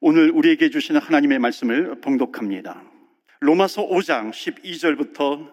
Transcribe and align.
오늘 0.00 0.30
우리에게 0.30 0.70
주시는 0.70 1.00
하나님의 1.00 1.40
말씀을 1.40 2.00
봉독합니다. 2.00 2.84
로마서 3.40 3.84
5장 3.88 4.30
12절부터 4.30 5.52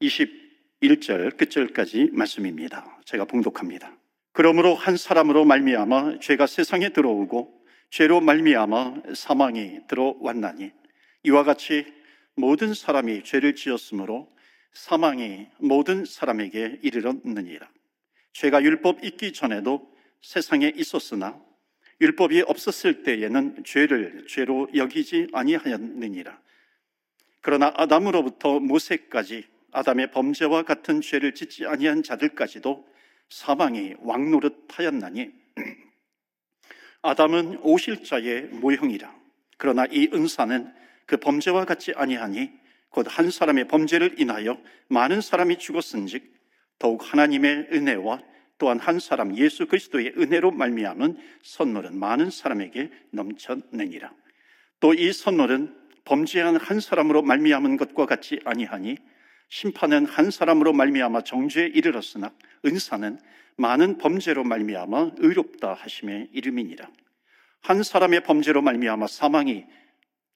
21절 0.00 1.36
끝절까지 1.36 2.10
말씀입니다. 2.12 3.00
제가 3.04 3.24
봉독합니다. 3.24 3.98
그러므로 4.32 4.76
한 4.76 4.96
사람으로 4.96 5.44
말미암아 5.44 6.20
죄가 6.20 6.46
세상에 6.46 6.90
들어오고 6.90 7.60
죄로 7.90 8.20
말미암아 8.20 9.02
사망이 9.16 9.80
들어왔나니 9.88 10.70
이와 11.24 11.42
같이 11.42 11.86
모든 12.36 12.72
사람이 12.72 13.24
죄를 13.24 13.56
지었으므로 13.56 14.32
사망이 14.74 15.48
모든 15.58 16.04
사람에게 16.04 16.78
이르렀느니라. 16.82 17.68
죄가 18.32 18.62
율법 18.62 19.04
있기 19.04 19.32
전에도 19.32 19.90
세상에 20.22 20.72
있었으나 20.76 21.44
율법이 22.00 22.42
없었을 22.42 23.02
때에는 23.02 23.64
죄를 23.64 24.26
죄로 24.28 24.68
여기지 24.74 25.28
아니하였느니라. 25.32 26.38
그러나 27.40 27.72
아담으로부터 27.76 28.60
모세까지 28.60 29.44
아담의 29.72 30.10
범죄와 30.10 30.62
같은 30.62 31.00
죄를 31.00 31.34
짓지 31.34 31.66
아니한 31.66 32.02
자들까지도 32.02 32.86
사망이 33.28 33.94
왕노릇하였나니 34.00 35.30
아담은 37.02 37.58
오실자의 37.62 38.48
모형이라. 38.52 39.14
그러나 39.58 39.86
이 39.90 40.08
은사는 40.12 40.72
그 41.06 41.16
범죄와 41.18 41.64
같지 41.64 41.92
아니하니 41.94 42.50
곧 42.90 43.06
한 43.08 43.30
사람의 43.30 43.68
범죄를 43.68 44.20
인하여 44.20 44.58
많은 44.88 45.20
사람이 45.20 45.58
죽었은즉 45.58 46.34
더욱 46.78 47.12
하나님의 47.12 47.68
은혜와 47.72 48.22
또한 48.58 48.78
한 48.78 48.98
사람 48.98 49.36
예수 49.36 49.66
그리스도의 49.66 50.14
은혜로 50.16 50.50
말미암은 50.50 51.16
선물은 51.42 51.98
많은 51.98 52.30
사람에게 52.30 52.90
넘쳤느니라. 53.10 54.12
또 54.80 54.94
이 54.94 55.12
선물은 55.12 55.74
범죄한 56.04 56.56
한 56.56 56.80
사람으로 56.80 57.22
말미암은 57.22 57.76
것과 57.76 58.06
같지 58.06 58.40
아니하니 58.44 58.96
심판은 59.48 60.06
한 60.06 60.30
사람으로 60.30 60.72
말미암아 60.72 61.22
정죄에 61.22 61.66
이르렀으나 61.66 62.32
은사는 62.64 63.18
많은 63.56 63.98
범죄로 63.98 64.44
말미암아 64.44 65.12
의롭다 65.18 65.74
하심의 65.74 66.28
이름이니라. 66.32 66.88
한 67.62 67.82
사람의 67.82 68.22
범죄로 68.22 68.62
말미암아 68.62 69.06
사망이 69.08 69.64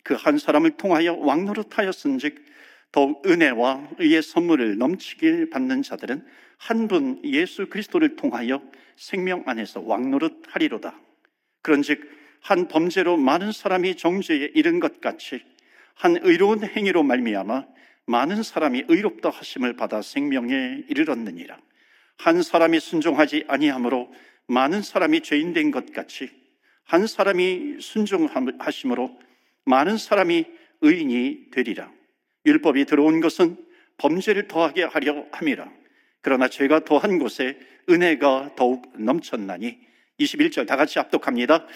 그 0.02 0.14
한 0.14 0.38
사람을 0.38 0.72
통하여 0.72 1.14
왕노릇하였은즉 1.14 2.42
더욱 2.92 3.24
은혜와 3.26 3.90
의의 3.98 4.22
선물을 4.22 4.78
넘치게 4.78 5.50
받는 5.50 5.82
자들은 5.82 6.24
한 6.58 6.88
분 6.88 7.20
예수 7.24 7.68
그리스도를 7.68 8.16
통하여 8.16 8.60
생명 8.96 9.44
안에서 9.46 9.80
왕노릇 9.80 10.42
하리로다. 10.48 11.00
그런즉 11.62 12.00
한 12.42 12.68
범죄로 12.68 13.16
많은 13.16 13.52
사람이 13.52 13.96
정죄에 13.96 14.50
이른 14.54 14.80
것 14.80 15.00
같이 15.00 15.42
한 15.94 16.18
의로운 16.22 16.64
행위로 16.64 17.02
말미암아 17.02 17.66
많은 18.06 18.42
사람이 18.42 18.84
의롭다 18.88 19.30
하심을 19.30 19.76
받아 19.76 20.02
생명에 20.02 20.84
이르렀느니라. 20.88 21.58
한 22.18 22.42
사람이 22.42 22.80
순종하지 22.80 23.44
아니하므로 23.48 24.12
많은 24.46 24.82
사람이 24.82 25.20
죄인 25.22 25.52
된 25.52 25.70
것 25.70 25.92
같이 25.92 26.28
한 26.84 27.06
사람이 27.06 27.76
순종하심으로 27.80 29.18
많은 29.64 29.96
사람이 29.96 30.44
의인이 30.82 31.50
되리라. 31.52 31.90
율법이 32.46 32.84
들어온 32.86 33.20
것은 33.20 33.56
범죄를 33.98 34.48
더하게 34.48 34.84
하려 34.84 35.26
함이라. 35.32 35.70
그러나 36.22 36.48
죄가 36.48 36.84
더한 36.84 37.18
곳에 37.18 37.58
은혜가 37.88 38.52
더욱 38.56 38.92
넘쳤나니 38.96 39.78
21절 40.18 40.66
다 40.66 40.76
같이 40.76 40.98
압독합니다. 40.98 41.66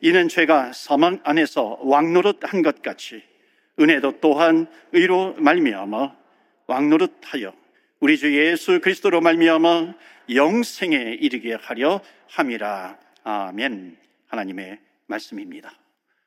이는 0.00 0.28
죄가 0.28 0.72
사망 0.72 1.20
안에서 1.24 1.78
왕노릇한 1.82 2.62
것 2.62 2.82
같이 2.82 3.22
은혜도 3.80 4.20
또한 4.20 4.66
의로 4.92 5.34
말미암아 5.34 6.16
왕노릇하여 6.66 7.54
우리 8.00 8.18
주 8.18 8.36
예수 8.36 8.80
그리스도로 8.80 9.20
말미암아 9.20 9.94
영생에 10.34 11.18
이르게 11.20 11.54
하려 11.54 12.00
함이라. 12.28 12.98
아멘. 13.24 13.96
하나님의 14.28 14.78
말씀입니다. 15.06 15.72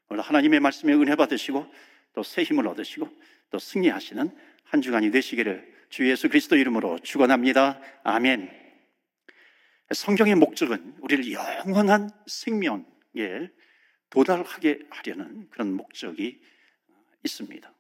오늘 0.10 0.24
하나님의 0.24 0.60
말씀에 0.60 0.94
은혜 0.94 1.16
받으시고 1.16 1.68
또 2.14 2.24
새 2.24 2.42
힘을 2.42 2.68
얻으시고 2.68 3.08
또 3.50 3.60
승리하시는 3.60 4.36
한 4.64 4.82
주간이 4.82 5.12
되시기를 5.12 5.76
주 5.90 6.10
예수 6.10 6.30
그리스도 6.30 6.56
이름으로 6.56 7.00
축원합니다. 7.00 7.80
아멘. 8.04 8.52
성경의 9.92 10.36
목적은 10.36 10.96
우리를 11.00 11.32
영원한 11.32 12.10
생명에 12.26 12.84
도달하게 14.10 14.80
하려는 14.90 15.50
그런 15.50 15.74
목적이 15.74 16.42
있습니다. 17.24 17.74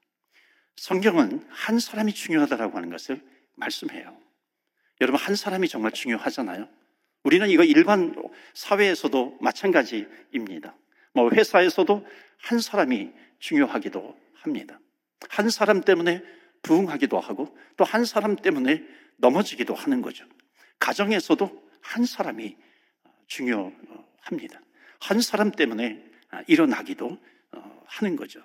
성경은 0.77 1.45
한 1.49 1.79
사람이 1.79 2.13
중요하다라고 2.13 2.77
하는 2.77 2.89
것을 2.89 3.21
말씀해요. 3.55 4.17
여러분, 5.01 5.19
한 5.19 5.35
사람이 5.35 5.67
정말 5.67 5.91
중요하잖아요. 5.91 6.69
우리는 7.23 7.49
이거 7.49 7.63
일반 7.63 8.15
사회에서도 8.53 9.39
마찬가지입니다. 9.41 10.75
뭐 11.13 11.29
회사에서도 11.31 12.07
한 12.37 12.59
사람이 12.59 13.11
중요하기도 13.39 14.17
합니다. 14.35 14.79
한 15.29 15.49
사람 15.49 15.81
때문에 15.81 16.23
부흥하기도 16.63 17.19
하고 17.19 17.57
또 17.75 17.83
한 17.83 18.05
사람 18.05 18.35
때문에 18.35 18.83
넘어지기도 19.17 19.73
하는 19.73 20.01
거죠. 20.01 20.25
가정에서도 20.79 21.69
한 21.81 22.05
사람이 22.05 22.55
중요합니다. 23.27 24.61
한 24.99 25.21
사람 25.21 25.51
때문에 25.51 26.03
일어나기도 26.47 27.17
하는 27.85 28.15
거죠. 28.15 28.41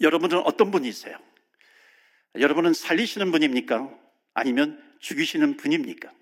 여러분은 0.00 0.38
어떤 0.38 0.70
분이세요? 0.70 1.16
여러분은 2.38 2.72
살리시는 2.72 3.30
분입니까? 3.30 3.90
아니면 4.34 4.82
죽이시는 5.00 5.56
분입니까? 5.56 6.12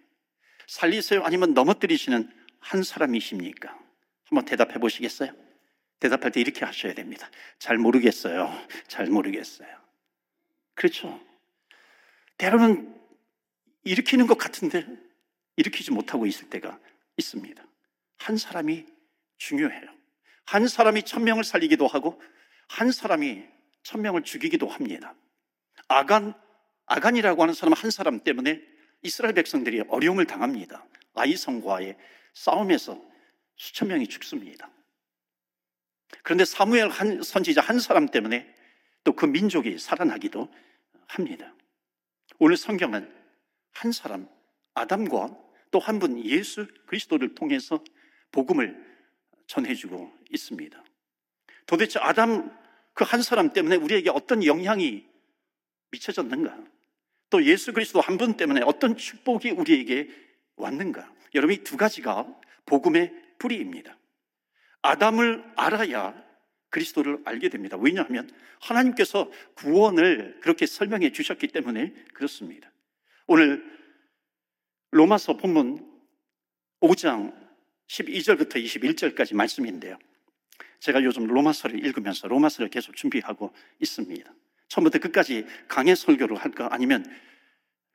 살리세요? 0.67 1.23
아니면 1.25 1.55
넘어뜨리시는 1.55 2.31
한 2.61 2.83
사람이십니까? 2.83 3.77
한번 4.25 4.45
대답해 4.45 4.75
보시겠어요? 4.75 5.33
대답할 5.99 6.31
때 6.33 6.41
이렇게 6.41 6.65
하셔야 6.65 6.95
됩니다. 6.95 7.31
잘 7.59 7.77
모르겠어요. 7.79 8.51
잘 8.87 9.07
모르겠어요. 9.07 9.69
그렇죠. 10.81 11.21
때로는 12.39 12.99
일으키는 13.85 14.27
것 14.27 14.39
같은데 14.39 14.87
일으키지 15.57 15.91
못하고 15.91 16.25
있을 16.25 16.49
때가 16.49 16.81
있습니다. 17.19 17.63
한 18.17 18.39
사람이 18.39 18.87
중요해요. 19.37 19.95
한 20.47 20.67
사람이 20.67 21.03
천명을 21.03 21.45
살리기도 21.45 21.87
하고 21.87 22.19
한 22.67 22.93
사람이 22.93 23.45
천명을 23.83 24.23
죽이기도 24.23 24.69
합니다. 24.69 25.15
아간, 25.87 26.33
아간이라고 26.87 27.43
하는 27.43 27.53
사람 27.53 27.75
한 27.75 27.91
사람 27.91 28.21
때문에 28.25 28.63
이스라엘 29.03 29.35
백성들이 29.35 29.83
어려움을 29.87 30.25
당합니다. 30.25 30.87
아이성과의 31.13 31.99
싸움에서 32.33 32.99
수천 33.57 33.89
명이 33.89 34.07
죽습니다. 34.07 34.71
그런데 36.23 36.47
사무엘 36.47 36.89
한 36.89 37.23
선지자 37.23 37.61
한 37.61 37.81
사람 37.81 38.07
때문에 38.07 38.61
또 39.05 39.13
그 39.13 39.27
민족이 39.27 39.79
살아나기도 39.79 40.49
합니다. 41.11 41.55
오늘 42.39 42.57
성경은 42.57 43.13
한 43.73 43.93
사람 43.93 44.29
아담과 44.75 45.37
또 45.71 45.79
한 45.81 45.99
분 45.99 46.25
예수 46.25 46.67
그리스도를 46.87 47.35
통해서 47.35 47.83
복음을 48.33 48.77
전해주고 49.47 50.13
있습니다. 50.31 50.85
도대체 51.67 51.99
아담 52.01 52.51
그 52.95 53.05
한 53.05 53.23
사람 53.23 53.53
때문에 53.53 53.77
우리에게 53.77 54.11
어떤 54.11 54.45
영향이 54.45 55.07
미쳐졌는가? 55.91 56.65
또 57.31 57.45
예수 57.45 57.73
그리스도 57.73 58.01
한 58.01 58.19
분 58.19 58.37
때문에 58.37 58.63
어떤 58.65 58.97
축복이 58.97 59.51
우리에게 59.51 60.09
왔는가? 60.57 61.13
여러분 61.35 61.55
이 61.55 61.63
두 61.65 61.77
가지가 61.77 62.27
복음의 62.67 63.13
뿌리입니다. 63.39 63.97
아담을 64.83 65.45
알아야 65.57 66.15
그리스도를 66.71 67.21
알게 67.25 67.49
됩니다. 67.49 67.77
왜냐하면 67.77 68.31
하나님께서 68.61 69.31
구원을 69.55 70.39
그렇게 70.41 70.67
설명해 70.67 71.13
주셨기 71.13 71.49
때문에 71.49 71.93
그렇습니다. 72.15 72.71
오늘 73.27 73.65
로마서 74.93 75.37
본문 75.37 75.89
5장 76.81 77.35
12절부터 77.89 78.55
21절까지 78.55 79.35
말씀인데요. 79.35 79.99
제가 80.79 81.03
요즘 81.05 81.27
로마서를 81.27 81.85
읽으면서 81.85 82.27
로마서를 82.29 82.71
계속 82.71 82.97
준비하고 82.97 83.53
있습니다. 83.81 84.33
처음부터 84.69 84.99
끝까지 84.99 85.47
강의 85.69 85.95
설교를 85.95 86.37
할까 86.37 86.69
아니면 86.71 87.05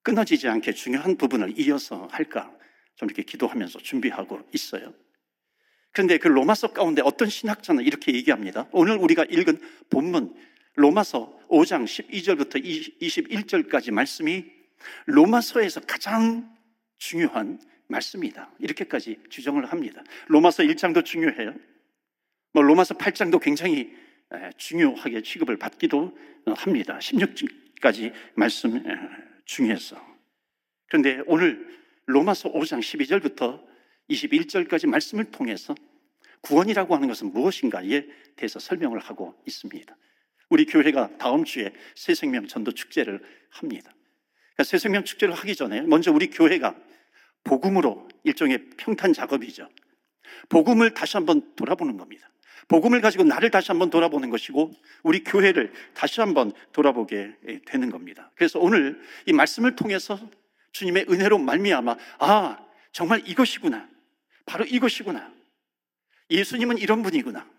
끊어지지 0.04 0.48
않게 0.48 0.74
중요한 0.74 1.18
부분을 1.18 1.60
이어서 1.60 2.08
할까 2.12 2.56
좀 2.96 3.10
이렇게 3.10 3.24
기도하면서 3.24 3.80
준비하고 3.80 4.48
있어요. 4.54 4.94
그런데 5.96 6.18
그 6.18 6.28
로마서 6.28 6.74
가운데 6.74 7.02
어떤 7.02 7.30
신학자는 7.30 7.86
이렇게 7.86 8.14
얘기합니다. 8.14 8.68
오늘 8.74 8.98
우리가 8.98 9.24
읽은 9.30 9.62
본문 9.90 10.36
로마서 10.76 11.40
5장 11.48 11.86
12절부터 11.86 12.62
21절까지 13.02 13.92
말씀이 13.92 14.44
로마서에서 15.06 15.80
가장 15.88 16.54
중요한 16.98 17.62
말씀이다. 17.88 18.52
이렇게까지 18.60 19.20
주장을 19.30 19.64
합니다. 19.72 20.04
로마서 20.28 20.64
1장도 20.64 21.06
중요해요. 21.06 21.56
뭐 22.52 22.62
로마서 22.62 22.96
8장도 22.96 23.40
굉장히 23.42 23.94
중요하게 24.58 25.22
취급을 25.22 25.56
받기도 25.56 26.18
합니다. 26.58 27.00
16까지 27.00 28.12
말씀 28.34 28.84
중에서. 29.46 29.96
그런데 30.88 31.22
오늘 31.26 31.66
로마서 32.08 32.52
5장 32.52 32.82
12절부터 32.82 33.64
21절까지 34.10 34.88
말씀을 34.88 35.26
통해서 35.26 35.76
구원이라고 36.42 36.96
하는 36.96 37.08
것은 37.08 37.32
무엇인가에 37.34 38.06
대해서 38.36 38.60
설명을 38.60 39.00
하고 39.00 39.36
있습니다. 39.48 39.96
우리 40.50 40.66
교회가 40.66 41.18
다음 41.18 41.44
주에 41.44 41.74
새 41.96 42.14
생명 42.14 42.48
전도 42.48 42.72
축제를 42.72 43.22
합니다. 43.50 43.92
그러니까 44.54 44.64
새 44.64 44.78
생명 44.78 45.04
축제를 45.04 45.34
하기 45.34 45.56
전에 45.56 45.82
먼저 45.82 46.12
우리 46.12 46.30
교회가 46.30 46.76
복음으로 47.44 48.08
일종의 48.24 48.70
평탄 48.78 49.14
작업이죠. 49.14 49.70
복음을 50.50 50.94
다시 50.94 51.18
한번 51.18 51.56
돌아보는 51.56 51.98
겁니다. 51.98 52.30
복음을 52.68 53.02
가지고 53.02 53.24
나를 53.24 53.52
다시 53.52 53.72
한번 53.72 53.90
돌아보는 53.90 54.30
것이고 54.30 54.72
우리 55.04 55.24
교회를 55.24 55.72
다시 55.94 56.20
한번 56.22 56.52
돌아보게 56.72 57.36
되는 57.66 57.90
겁니다. 57.90 58.32
그래서 58.36 58.60
오늘 58.60 59.00
이 59.26 59.34
말씀을 59.34 59.76
통해서 59.76 60.20
주님의 60.72 61.06
은혜로 61.10 61.38
말미암아 61.38 61.96
아 62.20 62.58
정말 62.92 63.22
이것이구나. 63.28 63.95
바로 64.46 64.66
이것이구나. 64.66 65.34
예수님은 66.30 66.78
이런 66.78 67.02
분이구나. 67.04 67.50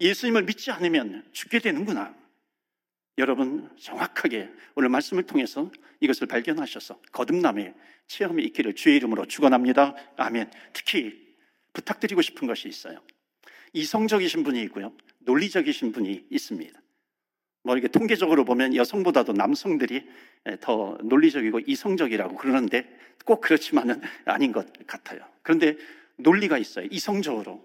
예수님을 0.00 0.44
믿지 0.44 0.70
않으면 0.70 1.28
죽게 1.32 1.60
되는구나. 1.60 2.14
여러분 3.18 3.70
정확하게 3.78 4.50
오늘 4.74 4.88
말씀을 4.88 5.24
통해서 5.24 5.70
이것을 6.00 6.26
발견하셔서 6.26 7.00
거듭남의 7.12 7.74
체험이 8.06 8.42
있기를 8.44 8.74
주의 8.74 8.96
이름으로 8.96 9.26
축원합니다. 9.26 9.94
아멘. 10.16 10.50
특히 10.72 11.36
부탁드리고 11.72 12.22
싶은 12.22 12.46
것이 12.46 12.68
있어요. 12.68 13.02
이성적이신 13.74 14.42
분이 14.42 14.62
있고요. 14.64 14.92
논리적이신 15.20 15.92
분이 15.92 16.26
있습니다. 16.30 16.80
뭐 17.64 17.76
이렇게 17.76 17.88
통계적으로 17.88 18.44
보면 18.44 18.74
여성보다도 18.74 19.34
남성들이 19.34 20.04
더 20.60 20.98
논리적이고 21.02 21.60
이성적이라고 21.60 22.36
그러는데 22.36 22.88
꼭 23.24 23.40
그렇지만은 23.40 24.00
아닌 24.24 24.52
것 24.52 24.66
같아요. 24.86 25.20
그런데 25.42 25.76
논리가 26.16 26.58
있어요. 26.58 26.86
이성적으로. 26.90 27.62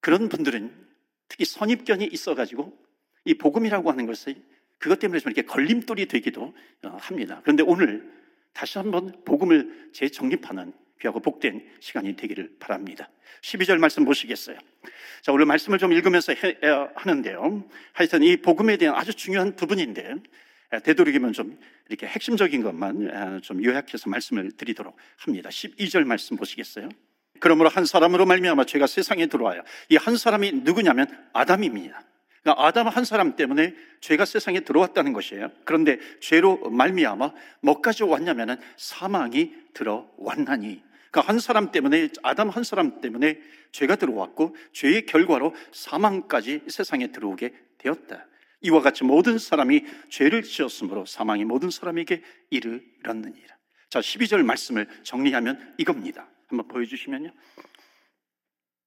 그런 0.00 0.28
분들은 0.28 0.88
특히 1.28 1.44
선입견이 1.44 2.06
있어가지고 2.06 2.76
이 3.24 3.34
복음이라고 3.34 3.90
하는 3.90 4.06
것이 4.06 4.42
그것 4.78 4.98
때문에 4.98 5.20
좀 5.20 5.30
이렇게 5.30 5.46
걸림돌이 5.46 6.06
되기도 6.06 6.54
어, 6.84 6.96
합니다. 7.00 7.40
그런데 7.42 7.62
오늘 7.62 8.10
다시 8.52 8.78
한번 8.78 9.22
복음을 9.24 9.90
재정립하는 9.92 10.72
귀하고 11.00 11.20
복된 11.20 11.66
시간이 11.80 12.16
되기를 12.16 12.56
바랍니다. 12.58 13.10
12절 13.42 13.78
말씀 13.78 14.04
보시겠어요? 14.04 14.58
자, 15.22 15.32
오늘 15.32 15.46
말씀을 15.46 15.78
좀 15.78 15.92
읽으면서 15.92 16.34
해, 16.34 16.58
하는데요. 16.94 17.68
하여튼 17.92 18.22
이 18.22 18.36
복음에 18.36 18.76
대한 18.76 18.96
아주 18.96 19.14
중요한 19.14 19.56
부분인데, 19.56 20.14
되도록이면 20.78 21.32
좀 21.32 21.58
이렇게 21.88 22.06
핵심적인 22.06 22.62
것만 22.62 23.40
좀 23.42 23.62
요약해서 23.64 24.08
말씀을 24.08 24.52
드리도록 24.52 24.96
합니다. 25.16 25.48
12절 25.50 26.04
말씀 26.04 26.36
보시겠어요? 26.36 26.88
그러므로 27.40 27.68
한 27.68 27.84
사람으로 27.86 28.26
말미암아 28.26 28.66
죄가 28.66 28.86
세상에 28.86 29.26
들어와요. 29.26 29.62
이 29.88 29.96
한 29.96 30.16
사람이 30.16 30.52
누구냐면 30.62 31.06
아담입니다. 31.32 32.02
그러니까 32.42 32.66
아담 32.66 32.88
한 32.88 33.04
사람 33.04 33.36
때문에 33.36 33.74
죄가 34.00 34.24
세상에 34.24 34.60
들어왔다는 34.60 35.12
것이에요. 35.12 35.50
그런데 35.64 35.98
죄로 36.20 36.58
말미암아 36.70 37.32
뭐까지 37.62 38.04
왔냐면은 38.04 38.56
사망이 38.76 39.52
들어왔나니. 39.74 40.82
그러니까 41.10 41.32
한 41.32 41.38
사람 41.40 41.70
때문에 41.72 42.08
아담 42.22 42.48
한 42.48 42.62
사람 42.62 43.00
때문에 43.00 43.40
죄가 43.72 43.96
들어왔고 43.96 44.54
죄의 44.72 45.06
결과로 45.06 45.54
사망까지 45.72 46.62
세상에 46.68 47.08
들어오게 47.08 47.52
되었다. 47.78 48.26
이와 48.62 48.80
같이 48.80 49.04
모든 49.04 49.38
사람이 49.38 49.84
죄를 50.10 50.42
지었으므로 50.42 51.06
사망이 51.06 51.44
모든 51.44 51.70
사람에게 51.70 52.22
이르렀느니라. 52.50 53.56
자, 53.88 54.00
12절 54.00 54.44
말씀을 54.44 54.86
정리하면 55.02 55.74
이겁니다. 55.78 56.28
한번 56.48 56.68
보여주시면요. 56.68 57.32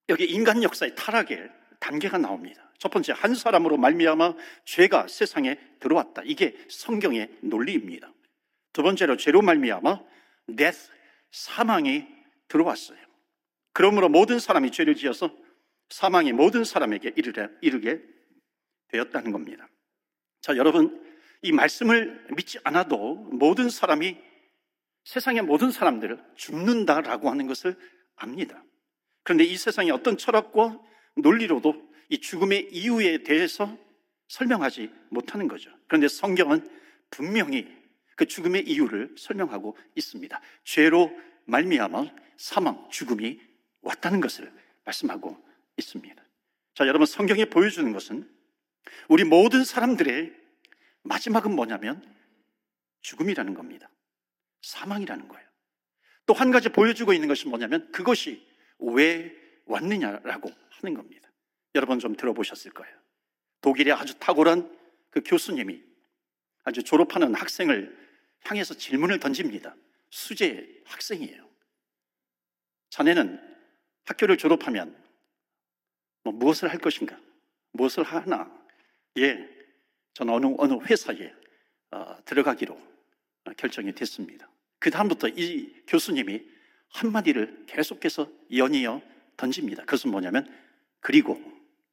여기 0.10 0.26
인간 0.26 0.64
역사의 0.64 0.96
타락의 0.96 1.50
단계가 1.80 2.18
나옵니다. 2.18 2.72
첫 2.78 2.90
번째 2.90 3.14
한 3.16 3.34
사람으로 3.36 3.78
말미암아 3.78 4.36
죄가 4.66 5.08
세상에 5.08 5.58
들어왔다. 5.80 6.24
이게 6.26 6.56
성경의 6.70 7.30
논리입니다. 7.42 8.12
두 8.74 8.84
번째로 8.84 9.18
죄로 9.18 9.42
말미암아 9.42 10.02
death 10.56 10.90
사망이 11.32 12.06
들어왔어요. 12.48 12.98
그러므로 13.72 14.10
모든 14.10 14.40
사람이 14.40 14.72
죄를 14.72 14.96
지어서 14.96 15.36
사망이 15.90 16.32
모든 16.32 16.64
사람에게 16.64 17.14
이르게, 17.16 18.02
되었다는 18.94 19.32
겁니다. 19.32 19.68
자, 20.40 20.56
여러분, 20.56 21.04
이 21.42 21.52
말씀을 21.52 22.26
믿지 22.36 22.60
않아도 22.64 23.16
모든 23.16 23.70
사람이 23.70 24.18
세상의 25.04 25.42
모든 25.42 25.72
사람들을 25.72 26.24
죽는다라고 26.36 27.30
하는 27.30 27.48
것을 27.48 27.76
압니다. 28.16 28.64
그런데 29.24 29.44
이 29.44 29.58
세상에 29.58 29.92
어떤 29.92 30.18
철학과 30.18 30.80
논리로도 31.16 31.92
이 32.10 32.20
죽음의 32.20 32.70
이유에 32.72 33.24
대해서 33.24 33.78
설명하지 34.28 34.90
못하는 35.10 35.48
거죠. 35.48 35.72
그런데 35.88 36.08
성경은 36.08 36.70
분명히 37.10 37.68
그 38.16 38.26
죽음의 38.26 38.68
이유를 38.68 39.16
설명하고 39.18 39.76
있습니다. 39.96 40.40
죄로 40.64 41.12
말미암아 41.46 42.06
사망, 42.38 42.88
죽음이 42.90 43.40
왔다는 43.82 44.22
것을 44.22 44.52
말씀하고 44.86 45.38
있습니다. 45.78 46.24
자, 46.76 46.88
여러분 46.88 47.06
성경이 47.06 47.46
보여주는 47.46 47.92
것은 47.92 48.30
우리 49.10 49.24
모든 49.24 49.64
사람들의 49.64 50.34
마지막은 51.04 51.56
뭐냐면 51.56 52.02
죽음이라는 53.02 53.54
겁니다. 53.54 53.90
사망이라는 54.62 55.28
거예요. 55.28 55.48
또 56.26 56.34
한 56.34 56.52
가지 56.52 56.70
보여주고 56.70 57.14
있는 57.14 57.28
것이 57.28 57.48
뭐냐면 57.48 57.92
그것이 57.92 58.48
왜 58.80 59.36
왔느냐라고 59.66 60.50
하는 60.70 60.94
겁니다. 60.94 61.30
여러분 61.76 62.00
좀 62.00 62.16
들어보셨을 62.16 62.72
거예요. 62.72 62.96
독일의 63.62 63.94
아주 63.94 64.18
탁월한 64.20 64.78
그 65.10 65.22
교수님이 65.26 65.84
아주 66.64 66.84
졸업하는 66.84 67.36
학생을 67.36 67.98
향해서 68.46 68.74
질문을 68.76 69.20
던집니다. 69.20 69.76
수제 70.10 70.84
학생이에요. 70.86 71.50
자네는 72.90 73.40
학교를 74.06 74.38
졸업하면 74.38 75.02
뭐 76.24 76.34
무엇을 76.34 76.70
할 76.70 76.78
것인가? 76.78 77.20
무엇을 77.72 78.04
하나? 78.04 78.63
예, 79.18 79.50
저는 80.14 80.34
어느, 80.34 80.56
어느 80.58 80.74
회사에 80.86 81.34
어, 81.92 82.16
들어가기로 82.26 82.80
결정이 83.58 83.94
됐습니다. 83.94 84.50
그 84.80 84.90
다음부터 84.90 85.28
이 85.30 85.84
교수님이 85.88 86.44
한마디를 86.90 87.66
계속해서 87.68 88.32
연이어 88.56 89.02
던집니다. 89.38 89.84
그것은 89.84 90.12
뭐냐면, 90.12 90.48
그리고, 91.00 91.42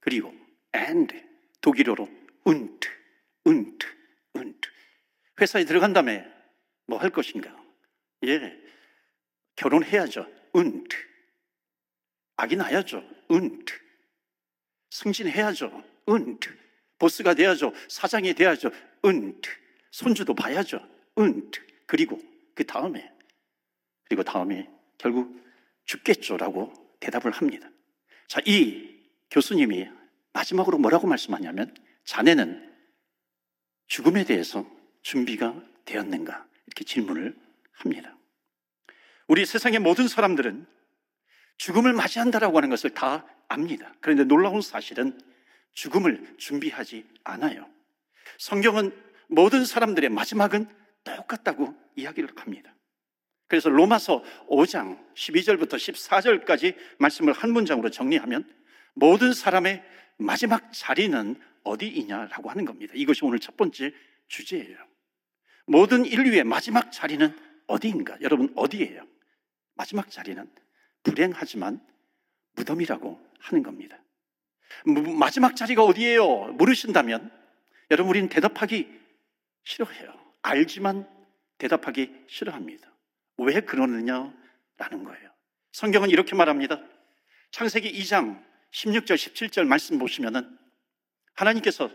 그리고, 0.00 0.34
and, 0.74 1.14
독일어로, 1.60 2.08
und, 2.44 2.88
und, 3.44 3.86
und. 4.34 4.68
회사에 5.40 5.64
들어간 5.64 5.92
다음에 5.92 6.26
뭐 6.86 6.98
할 6.98 7.10
것인가? 7.10 7.54
예, 8.24 8.58
결혼해야죠. 9.56 10.26
und. 10.54 10.96
아기 12.36 12.56
낳아야죠. 12.56 13.04
und. 13.30 13.72
승진해야죠. 14.90 15.84
und. 16.08 16.48
보스가 17.00 17.35
돼야죠. 17.35 17.73
사장이 17.88 18.35
돼야죠. 18.35 18.71
und. 19.02 19.50
손주도 19.90 20.35
봐야죠. 20.35 20.87
und. 21.16 21.61
그리고 21.87 22.21
그 22.54 22.64
다음에 22.64 23.12
그리고 24.04 24.23
다음에 24.23 24.71
결국 24.99 25.35
죽겠죠라고 25.87 26.73
대답을 27.00 27.33
합니다. 27.33 27.69
자, 28.28 28.40
이 28.45 28.88
교수님이 29.30 29.88
마지막으로 30.33 30.78
뭐라고 30.78 31.09
말씀하냐면 31.09 31.75
자네는 32.04 32.71
죽음에 33.88 34.25
대해서 34.25 34.64
준비가 35.02 35.61
되었는가? 35.85 36.47
이렇게 36.66 36.85
질문을 36.85 37.37
합니다. 37.73 38.16
우리 39.26 39.47
세상의 39.47 39.80
모든 39.80 40.07
사람들은 40.07 40.66
죽음을 41.57 41.92
맞이한다라고 41.92 42.57
하는 42.57 42.69
것을 42.69 42.90
다 42.90 43.26
압니다. 43.49 43.95
그런데 44.00 44.25
놀라운 44.25 44.61
사실은 44.61 45.19
죽음을 45.72 46.34
준비하지 46.38 47.06
않아요. 47.24 47.68
성경은 48.38 48.92
모든 49.28 49.64
사람들의 49.64 50.10
마지막은 50.10 50.66
똑같다고 51.04 51.74
이야기를 51.96 52.30
합니다. 52.36 52.74
그래서 53.46 53.68
로마서 53.68 54.22
5장 54.48 54.98
12절부터 55.14 55.74
14절까지 55.74 56.76
말씀을 56.98 57.32
한 57.32 57.52
문장으로 57.52 57.90
정리하면 57.90 58.48
모든 58.94 59.32
사람의 59.32 59.82
마지막 60.18 60.72
자리는 60.72 61.40
어디이냐라고 61.64 62.50
하는 62.50 62.64
겁니다. 62.64 62.92
이것이 62.96 63.24
오늘 63.24 63.38
첫 63.38 63.56
번째 63.56 63.92
주제예요. 64.28 64.76
모든 65.66 66.04
인류의 66.04 66.44
마지막 66.44 66.92
자리는 66.92 67.36
어디인가? 67.66 68.18
여러분, 68.20 68.52
어디예요? 68.56 69.06
마지막 69.74 70.10
자리는 70.10 70.48
불행하지만 71.02 71.80
무덤이라고 72.54 73.20
하는 73.38 73.62
겁니다. 73.62 74.02
마지막 75.18 75.56
자리가 75.56 75.84
어디예요? 75.84 76.52
물으신다면 76.52 77.30
여러분 77.90 78.10
우리는 78.10 78.28
대답하기 78.28 78.88
싫어해요. 79.64 80.14
알지만 80.42 81.08
대답하기 81.58 82.24
싫어합니다. 82.28 82.90
왜 83.38 83.60
그러느냐라는 83.60 85.04
거예요. 85.04 85.30
성경은 85.72 86.10
이렇게 86.10 86.34
말합니다. 86.34 86.80
창세기 87.50 87.92
2장 88.00 88.42
16절 88.72 89.14
17절 89.14 89.66
말씀 89.66 89.98
보시면은 89.98 90.58
하나님께서 91.34 91.90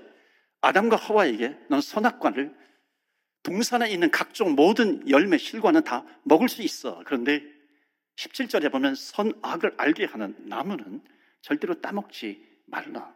아담과 0.62 0.96
하와에게 0.96 1.56
넌 1.70 1.82
선악과를 1.82 2.54
동산에 3.44 3.92
있는 3.92 4.10
각종 4.10 4.56
모든 4.56 5.08
열매 5.10 5.38
실과는 5.38 5.84
다 5.84 6.04
먹을 6.24 6.50
수 6.50 6.64
있어. 6.64 7.04
그런데 7.06 7.44
17절에 8.16 8.72
보면 8.72 8.96
선악을 8.96 9.76
알게 9.78 10.06
하는 10.06 10.36
나무는 10.40 11.02
절대로 11.42 11.80
따먹지 11.80 12.55
말라. 12.66 13.14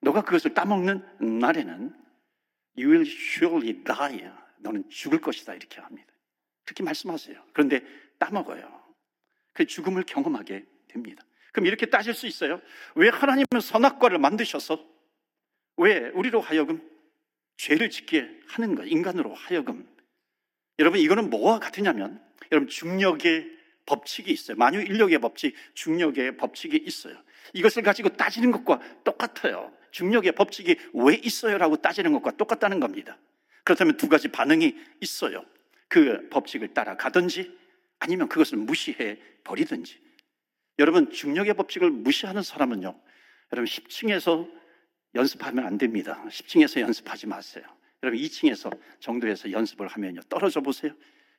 너가 0.00 0.22
그것을 0.22 0.54
따먹는 0.54 1.38
날에는 1.40 1.94
you 2.78 2.90
will 2.90 3.06
surely 3.06 3.84
die. 3.84 4.30
너는 4.58 4.88
죽을 4.88 5.20
것이다. 5.20 5.54
이렇게 5.54 5.80
합니다. 5.80 6.12
그렇게 6.64 6.82
말씀하세요. 6.82 7.42
그런데 7.52 7.82
따먹어요. 8.18 8.80
그 9.52 9.66
죽음을 9.66 10.04
경험하게 10.04 10.64
됩니다. 10.88 11.24
그럼 11.52 11.66
이렇게 11.66 11.86
따질 11.86 12.14
수 12.14 12.26
있어요. 12.26 12.60
왜 12.94 13.08
하나님은 13.08 13.60
선악과를 13.60 14.18
만드셔서 14.18 14.86
왜 15.76 16.10
우리로 16.10 16.40
하여금 16.40 16.88
죄를 17.56 17.90
짓게 17.90 18.40
하는 18.48 18.74
것, 18.74 18.84
인간으로 18.86 19.34
하여금. 19.34 19.88
여러분, 20.78 20.98
이거는 21.00 21.28
뭐와 21.28 21.58
같으냐면, 21.58 22.24
여러분, 22.52 22.68
중력의 22.68 23.58
법칙이 23.84 24.30
있어요. 24.30 24.56
만유 24.56 24.80
인력의 24.80 25.18
법칙, 25.18 25.54
중력의 25.74 26.36
법칙이 26.36 26.76
있어요. 26.76 27.22
이것을 27.54 27.82
가지고 27.82 28.10
따지는 28.10 28.50
것과 28.50 28.80
똑같아요. 29.04 29.72
중력의 29.90 30.32
법칙이 30.32 30.76
왜 30.94 31.14
있어요? 31.22 31.58
라고 31.58 31.76
따지는 31.76 32.12
것과 32.12 32.32
똑같다는 32.32 32.80
겁니다. 32.80 33.18
그렇다면 33.64 33.96
두 33.96 34.08
가지 34.08 34.28
반응이 34.28 34.76
있어요. 35.00 35.44
그 35.88 36.28
법칙을 36.30 36.74
따라가든지 36.74 37.56
아니면 37.98 38.28
그것을 38.28 38.58
무시해 38.58 39.18
버리든지. 39.44 40.00
여러분, 40.78 41.10
중력의 41.10 41.54
법칙을 41.54 41.90
무시하는 41.90 42.42
사람은요, 42.42 42.98
여러분, 43.52 43.66
10층에서 43.66 44.50
연습하면 45.14 45.66
안 45.66 45.76
됩니다. 45.76 46.24
10층에서 46.28 46.80
연습하지 46.80 47.26
마세요. 47.26 47.64
여러분, 48.02 48.20
2층에서 48.20 48.78
정도에서 49.00 49.50
연습을 49.52 49.88
하면요, 49.88 50.22
떨어져 50.28 50.60
보세요. 50.60 50.92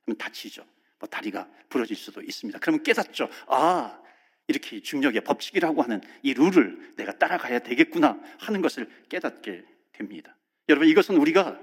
그럼 0.03 0.18
다치죠. 0.18 0.63
뭐 1.00 1.10
다리가 1.10 1.50
부러질 1.70 1.96
수도 1.96 2.22
있습니다. 2.22 2.60
그러면 2.60 2.84
깨닫죠. 2.84 3.30
아, 3.48 4.00
이렇게 4.48 4.81
중력의 4.81 5.21
법칙이라고 5.21 5.81
하는 5.81 6.01
이 6.24 6.33
룰을 6.33 6.93
내가 6.98 7.17
따라가야 7.17 7.60
되겠구나 7.60 8.19
하는 8.39 8.62
것을 8.62 8.89
깨닫게 9.10 9.63
됩니다. 9.93 10.36
여러분, 10.69 10.88
이것은 10.88 11.17
우리가 11.17 11.60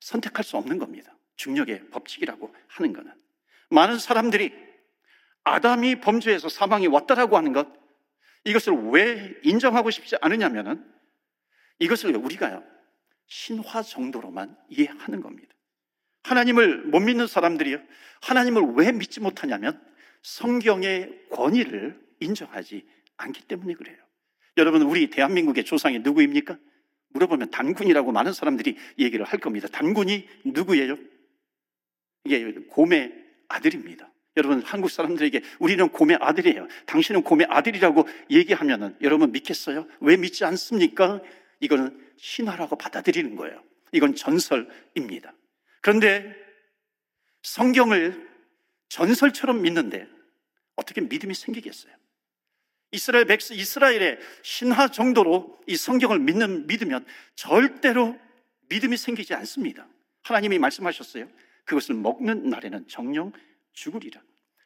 선택할 0.00 0.44
수 0.44 0.56
없는 0.56 0.78
겁니다. 0.78 1.16
중력의 1.36 1.88
법칙이라고 1.90 2.54
하는 2.68 2.92
것은. 2.92 3.14
많은 3.70 3.98
사람들이 3.98 4.52
아담이 5.44 6.00
범죄해서 6.00 6.48
사망이 6.48 6.86
왔다라고 6.86 7.36
하는 7.36 7.52
것, 7.52 7.68
이것을 8.44 8.72
왜 8.90 9.34
인정하고 9.42 9.90
싶지 9.90 10.16
않으냐면은 10.20 10.84
이것을 11.78 12.16
우리가요, 12.16 12.62
신화 13.26 13.82
정도로만 13.82 14.56
이해하는 14.68 15.20
겁니다. 15.20 15.54
하나님을 16.24 16.84
못 16.84 17.00
믿는 17.00 17.26
사람들이요, 17.26 17.80
하나님을 18.22 18.74
왜 18.74 18.92
믿지 18.92 19.20
못하냐면 19.20 19.82
성경의 20.22 21.26
권위를 21.30 22.00
인정하지 22.20 22.84
않기 23.16 23.42
때문에 23.42 23.74
그래요. 23.74 23.96
여러분, 24.56 24.82
우리 24.82 25.10
대한민국의 25.10 25.64
조상이 25.64 25.98
누구입니까? 25.98 26.58
물어보면 27.10 27.50
단군이라고 27.50 28.12
많은 28.12 28.32
사람들이 28.32 28.76
얘기를 28.98 29.24
할 29.24 29.38
겁니다. 29.38 29.68
단군이 29.68 30.28
누구예요? 30.44 30.96
이게 32.24 32.52
곰의 32.68 33.12
아들입니다. 33.48 34.10
여러분, 34.36 34.62
한국 34.62 34.90
사람들에게 34.90 35.42
우리는 35.58 35.88
곰의 35.88 36.18
아들이에요. 36.20 36.66
당신은 36.86 37.22
곰의 37.22 37.48
아들이라고 37.50 38.06
얘기하면은 38.30 38.96
여러분 39.02 39.32
믿겠어요? 39.32 39.86
왜 40.00 40.16
믿지 40.16 40.44
않습니까? 40.44 41.20
이거는 41.60 41.98
신화라고 42.16 42.76
받아들이는 42.76 43.36
거예요. 43.36 43.62
이건 43.92 44.14
전설입니다. 44.14 45.34
그런데 45.82 46.34
성경을 47.42 48.30
전설처럼 48.88 49.62
믿는데 49.62 50.06
어떻게 50.76 51.00
믿음이 51.00 51.34
생기겠어요? 51.34 51.94
이스라엘 52.92 53.24
백스 53.24 53.54
이스라엘의 53.54 54.18
신화 54.42 54.88
정도로 54.88 55.60
이 55.66 55.76
성경을 55.76 56.18
믿는 56.18 56.66
믿으면 56.66 57.06
절대로 57.34 58.18
믿음이 58.68 58.96
생기지 58.96 59.34
않습니다. 59.34 59.88
하나님이 60.22 60.58
말씀하셨어요. 60.58 61.28
그것을 61.64 61.94
먹는 61.94 62.50
날에는 62.50 62.86
정령 62.88 63.32
죽으리라. 63.72 64.20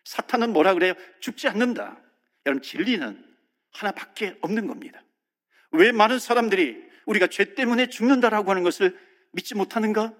사탄은 0.05 0.53
뭐라 0.53 0.75
그래요? 0.75 0.95
죽지 1.21 1.49
않는다. 1.49 2.01
여러분 2.47 2.63
진리는 2.63 3.25
하나밖에 3.73 4.37
없는 4.41 4.67
겁니다. 4.67 5.03
왜 5.73 5.93
많은 5.93 6.19
사람들이 6.19 6.85
우리가 7.07 7.29
죄 7.29 7.55
때문에 7.55 7.89
죽는다라고 7.89 8.51
하는 8.51 8.63
것을 8.63 8.99
믿지 9.33 9.55
못하는가? 9.55 10.15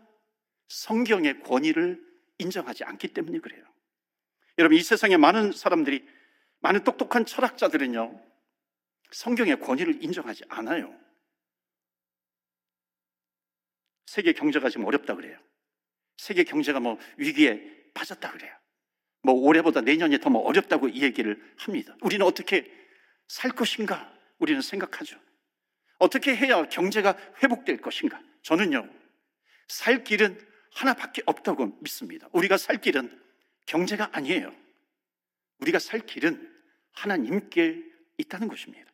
성경의 0.69 1.43
권위를 1.43 2.01
인정하지 2.39 2.85
않기 2.85 3.09
때문에 3.09 3.39
그래요. 3.39 3.65
여러분 4.59 4.79
이 4.79 4.83
세상에 4.83 5.17
많은 5.17 5.53
사람들이 5.53 6.07
많은 6.61 6.85
똑똑한 6.85 7.27
철학자들은요, 7.27 8.23
성경의 9.13 9.61
권위를 9.61 10.03
인정하지 10.03 10.45
않아요. 10.49 10.95
세계 14.07 14.33
경제가 14.33 14.71
지금 14.71 14.87
어렵다 14.87 15.15
그래요. 15.15 15.39
세계 16.17 16.45
경제가 16.45 16.81
뭐 16.81 16.99
위기에 17.19 17.91
빠졌다 17.93 18.31
그래요. 18.33 18.55
뭐 19.23 19.35
올해보다 19.35 19.81
내년이 19.83 20.19
더 20.21 20.31
뭐 20.31 20.43
어렵다고 20.43 20.89
이 20.89 21.03
얘기를 21.03 21.41
합니다. 21.59 21.97
우리는 22.01 22.25
어떻게 22.25 22.71
살 23.29 23.51
것인가? 23.51 24.13
우리는 24.39 24.61
생각하죠. 24.63 25.21
어떻게 25.99 26.35
해야 26.35 26.65
경제가 26.69 27.17
회복될 27.43 27.81
것인가? 27.81 28.23
저는요, 28.43 28.89
살 29.69 30.05
길은 30.05 30.39
하나밖에 30.73 31.23
없다고 31.27 31.79
믿습니다. 31.81 32.29
우리가 32.33 32.57
살 32.57 32.81
길은 32.81 33.26
경제가 33.67 34.11
아니에요. 34.13 34.55
우리가 35.59 35.79
살 35.79 36.01
길은 36.01 36.55
하나님께 36.93 37.83
있다는 38.19 38.49
것입니다. 38.49 38.91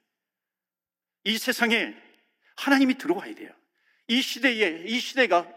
이 1.24 1.38
세상에 1.38 1.94
하나님이 2.56 2.98
들어와야 2.98 3.34
돼요. 3.34 3.50
이 4.08 4.20
시대에, 4.20 4.84
이 4.86 4.98
시대가 4.98 5.48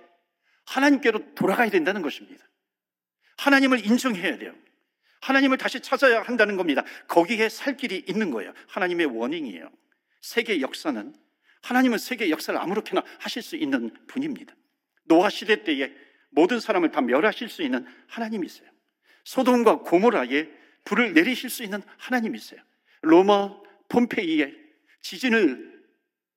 하나님께로 0.65 1.33
돌아가야 1.35 1.69
된다는 1.69 2.01
것입니다. 2.01 2.45
하나님을 3.37 3.85
인정해야 3.85 4.37
돼요. 4.37 4.55
하나님을 5.21 5.57
다시 5.57 5.79
찾아야 5.79 6.21
한다는 6.21 6.55
겁니다. 6.55 6.83
거기에 7.07 7.49
살 7.49 7.77
길이 7.77 8.03
있는 8.07 8.29
거예요. 8.29 8.53
하나님의 8.67 9.07
원인이에요. 9.07 9.71
세계 10.21 10.61
역사는 10.61 11.15
하나님은 11.63 11.97
세계 11.97 12.29
역사를 12.29 12.59
아무렇게나 12.59 13.03
하실 13.19 13.41
수 13.41 13.55
있는 13.55 13.91
분입니다. 14.07 14.55
노아 15.05 15.29
시대 15.29 15.63
때에 15.63 15.91
모든 16.29 16.59
사람을 16.59 16.91
다 16.91 17.01
멸하실 17.01 17.49
수 17.49 17.63
있는 17.63 17.85
하나님이세요. 18.07 18.69
소돔과 19.25 19.79
고모라에 19.79 20.47
불을 20.85 21.13
내리실 21.13 21.49
수 21.49 21.63
있는 21.63 21.81
하나님이세요. 21.97 22.61
로마 23.01 23.55
폼페이에 23.89 24.53
지진을 25.01 25.75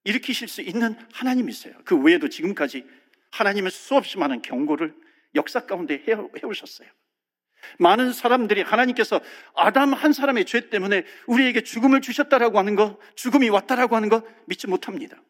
일으키실 0.04 0.49
수 0.49 0.62
있는 0.62 0.97
하나님이세요. 1.12 1.75
그 1.85 1.97
외에도 1.97 2.28
지금까지 2.28 2.85
하나님은 3.30 3.71
수없이 3.71 4.18
많은 4.18 4.42
경고를 4.42 4.95
역사 5.35 5.66
가운데 5.66 6.02
해오셨어요. 6.42 6.88
많은 7.78 8.12
사람들이 8.12 8.62
하나님께서 8.62 9.21
아담 9.54 9.92
한 9.92 10.12
사람의 10.12 10.47
죄 10.47 10.71
때문에 10.71 11.04
우리에게 11.26 11.62
죽음을 11.62 12.00
주셨다라고 12.00 12.59
하는 12.59 12.76
것, 12.76 12.99
죽음이 13.16 13.49
왔다라고 13.50 13.97
하는 13.97 14.09
것 14.09 14.25
믿지 14.47 14.66
못합니다. 14.66 15.21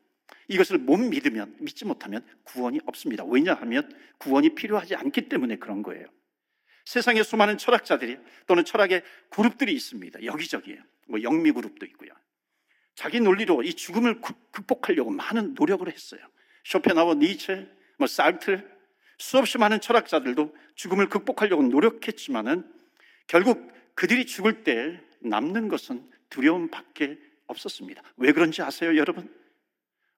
이것을 0.46 0.78
못 0.78 0.96
믿으면, 0.96 1.56
믿지 1.58 1.84
못하면 1.84 2.24
구원이 2.44 2.80
없습니다. 2.86 3.24
왜냐하면 3.24 3.90
구원이 4.18 4.54
필요하지 4.54 4.94
않기 4.94 5.28
때문에 5.28 5.56
그런 5.56 5.82
거예요. 5.82 6.06
세상에 6.88 7.22
수많은 7.22 7.58
철학자들이 7.58 8.16
또는 8.46 8.64
철학의 8.64 9.02
그룹들이 9.28 9.74
있습니다. 9.74 10.24
여기저기에. 10.24 10.80
뭐 11.06 11.22
영미 11.22 11.52
그룹도 11.52 11.84
있고요. 11.84 12.10
자기 12.94 13.20
논리로 13.20 13.62
이 13.62 13.74
죽음을 13.74 14.22
극복하려고 14.22 15.10
많은 15.10 15.52
노력을 15.52 15.86
했어요. 15.86 16.20
쇼펜하워, 16.64 17.16
니체, 17.16 17.68
뭐 17.98 18.06
살트, 18.06 18.66
수없이 19.18 19.58
많은 19.58 19.82
철학자들도 19.82 20.56
죽음을 20.76 21.10
극복하려고 21.10 21.62
노력했지만은 21.62 22.64
결국 23.26 23.70
그들이 23.94 24.24
죽을 24.24 24.64
때 24.64 24.98
남는 25.20 25.68
것은 25.68 26.10
두려움밖에 26.30 27.18
없었습니다. 27.48 28.02
왜 28.16 28.32
그런지 28.32 28.62
아세요, 28.62 28.96
여러분? 28.96 29.30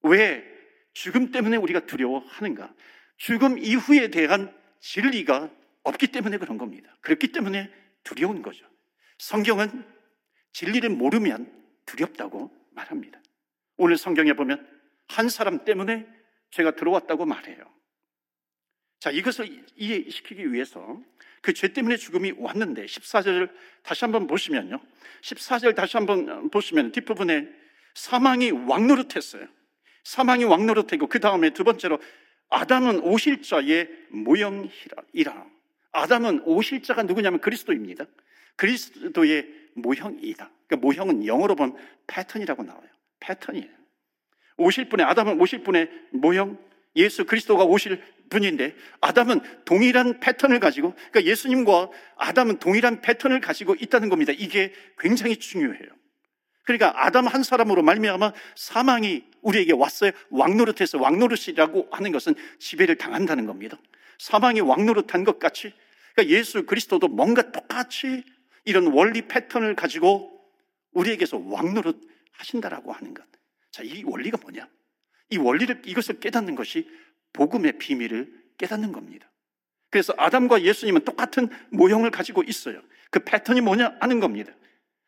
왜 0.02 0.44
죽음 0.92 1.32
때문에 1.32 1.56
우리가 1.56 1.86
두려워하는가? 1.86 2.72
죽음 3.16 3.58
이후에 3.58 4.08
대한 4.08 4.54
진리가 4.78 5.50
없기 5.82 6.08
때문에 6.08 6.38
그런 6.38 6.58
겁니다. 6.58 6.96
그렇기 7.00 7.32
때문에 7.32 7.70
두려운 8.04 8.42
거죠. 8.42 8.66
성경은 9.18 9.84
진리를 10.52 10.88
모르면 10.90 11.52
두렵다고 11.86 12.50
말합니다. 12.72 13.20
오늘 13.76 13.96
성경에 13.96 14.32
보면 14.32 14.66
한 15.08 15.28
사람 15.28 15.64
때문에 15.64 16.06
죄가 16.50 16.72
들어왔다고 16.72 17.26
말해요. 17.26 17.58
자, 19.00 19.10
이것을 19.10 19.64
이해시키기 19.76 20.52
위해서 20.52 21.00
그 21.42 21.54
죄 21.54 21.68
때문에 21.68 21.96
죽음이 21.96 22.32
왔는데 22.36 22.84
14절을 22.84 23.50
다시 23.82 24.04
한번 24.04 24.26
보시면요. 24.26 24.78
14절 25.22 25.74
다시 25.74 25.96
한번 25.96 26.50
보시면 26.50 26.92
뒷부분에 26.92 27.48
사망이 27.94 28.50
왕노릇했어요. 28.50 29.46
사망이 30.04 30.44
왕노릇했고 30.44 31.06
그 31.08 31.18
다음에 31.20 31.50
두 31.50 31.64
번째로 31.64 31.98
아담은 32.50 33.00
오실자의 33.00 33.88
모형이라. 34.10 35.46
아담은 35.92 36.42
오실자가 36.44 37.02
누구냐면 37.04 37.40
그리스도입니다. 37.40 38.04
그리스도의 38.56 39.48
모형이다. 39.74 40.50
그러니까 40.66 40.86
모형은 40.86 41.26
영어로 41.26 41.56
보면 41.56 41.76
패턴이라고 42.06 42.62
나와요. 42.62 42.88
패턴이에요. 43.20 43.68
오실 44.56 44.88
분의 44.88 45.06
아담은 45.06 45.40
오실 45.40 45.62
분의 45.62 45.90
모형 46.12 46.58
예수 46.96 47.24
그리스도가 47.24 47.64
오실 47.64 48.02
분인데 48.28 48.74
아담은 49.00 49.40
동일한 49.64 50.20
패턴을 50.20 50.60
가지고 50.60 50.94
그러니까 50.94 51.24
예수님과 51.24 51.90
아담은 52.16 52.58
동일한 52.58 53.00
패턴을 53.00 53.40
가지고 53.40 53.74
있다는 53.74 54.08
겁니다. 54.08 54.32
이게 54.36 54.72
굉장히 54.98 55.36
중요해요. 55.36 55.88
그러니까 56.64 56.92
아담 57.04 57.26
한 57.26 57.42
사람으로 57.42 57.82
말미암아 57.82 58.32
사망이 58.54 59.24
우리에게 59.42 59.72
왔어요. 59.72 60.12
왕노릇해서 60.30 61.00
왕노릇이라고 61.00 61.88
하는 61.90 62.12
것은 62.12 62.34
지배를 62.58 62.96
당한다는 62.96 63.46
겁니다. 63.46 63.78
사망이 64.20 64.60
왕노릇한 64.60 65.24
것 65.24 65.38
같이 65.38 65.72
그러니까 66.14 66.36
예수 66.36 66.66
그리스도도 66.66 67.08
뭔가 67.08 67.52
똑같이 67.52 68.22
이런 68.66 68.88
원리 68.88 69.22
패턴을 69.22 69.74
가지고 69.74 70.46
우리에게서 70.92 71.38
왕노릇 71.38 71.98
하신다라고 72.32 72.92
하는 72.92 73.14
것. 73.14 73.24
자, 73.70 73.82
이 73.82 74.02
원리가 74.04 74.36
뭐냐? 74.42 74.68
이 75.30 75.38
원리를 75.38 75.82
이것을 75.86 76.20
깨닫는 76.20 76.54
것이 76.54 76.86
복음의 77.32 77.78
비밀을 77.78 78.30
깨닫는 78.58 78.92
겁니다. 78.92 79.30
그래서 79.88 80.12
아담과 80.18 80.62
예수님은 80.64 81.06
똑같은 81.06 81.48
모형을 81.70 82.10
가지고 82.10 82.42
있어요. 82.42 82.82
그 83.10 83.20
패턴이 83.20 83.62
뭐냐 83.62 83.96
하는 84.00 84.20
겁니다. 84.20 84.52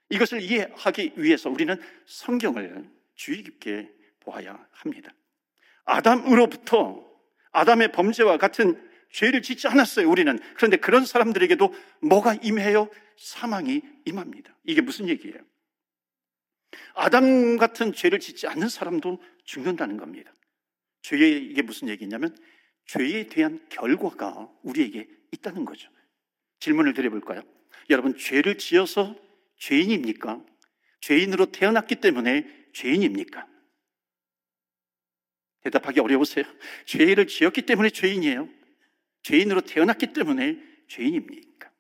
이것을 0.09 0.41
이해하기 0.41 1.15
위해서 1.17 1.51
우리는 1.51 1.79
성경을 2.07 2.89
주의 3.15 3.43
깊게 3.43 3.91
보아야 4.21 4.67
합니다. 4.71 5.13
아담으로부터 5.85 7.07
아담의 7.51 7.93
범죄와 7.93 8.39
같은 8.39 8.91
죄를 9.13 9.43
짓지 9.43 9.69
않았어요, 9.69 10.09
우리는. 10.09 10.39
그런데 10.57 10.79
그런 10.79 11.05
사람들에게도 11.05 11.75
뭐가 12.01 12.35
임해요? 12.43 12.91
사망이 13.19 13.83
임합니다. 14.07 14.57
이게 14.65 14.81
무슨 14.81 15.09
얘기예요? 15.09 15.39
아담 16.95 17.59
같은 17.59 17.93
죄를 17.93 18.19
짓지 18.21 18.47
않는 18.47 18.69
사람도 18.69 19.23
죽는다는 19.45 19.99
겁니다. 19.99 20.33
죄의 21.03 21.45
이게 21.45 21.63
무슨 21.63 21.89
얘기냐면 21.89 22.37
죄에 22.87 23.27
대한 23.27 23.65
결과가 23.69 24.51
우리에게 24.63 25.09
있다는 25.33 25.65
거죠. 25.65 25.91
질문을 26.61 26.95
드려볼까요? 26.95 27.43
여러분, 27.91 28.17
죄를 28.17 28.57
지어서 28.57 29.17
죄인입니까? 29.59 30.43
죄인으로 31.01 31.47
태어났기 31.47 31.97
때문에 31.97 32.47
죄인입니까? 32.73 33.47
대답하기 35.63 36.01
어려우세요? 36.01 36.45
죄를 36.87 37.27
지었기 37.27 37.63
때문에 37.63 37.91
죄인이에요? 37.91 38.62
죄인으로 39.23 39.63
태어났기 39.63 40.13
때문에 40.13 40.59
죄인입니까? 40.89 41.71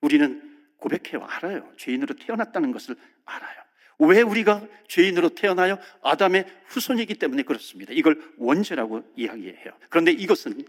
우리는 0.00 0.42
고백해요. 0.76 1.24
알아요. 1.24 1.72
죄인으로 1.76 2.14
태어났다는 2.14 2.72
것을 2.72 2.96
알아요. 3.24 3.60
왜 3.98 4.22
우리가 4.22 4.66
죄인으로 4.88 5.30
태어나요? 5.30 5.78
아담의 6.02 6.46
후손이기 6.66 7.16
때문에 7.16 7.42
그렇습니다. 7.42 7.92
이걸 7.94 8.20
원죄라고 8.38 9.04
이야기해요. 9.16 9.78
그런데 9.90 10.10
이것은 10.10 10.64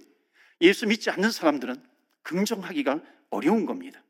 예수 0.60 0.86
믿지 0.86 1.10
않는 1.10 1.32
사람들은 1.32 1.76
긍정하기가 2.24 3.02
어려운 3.30 3.66
겁니다. 3.66 4.04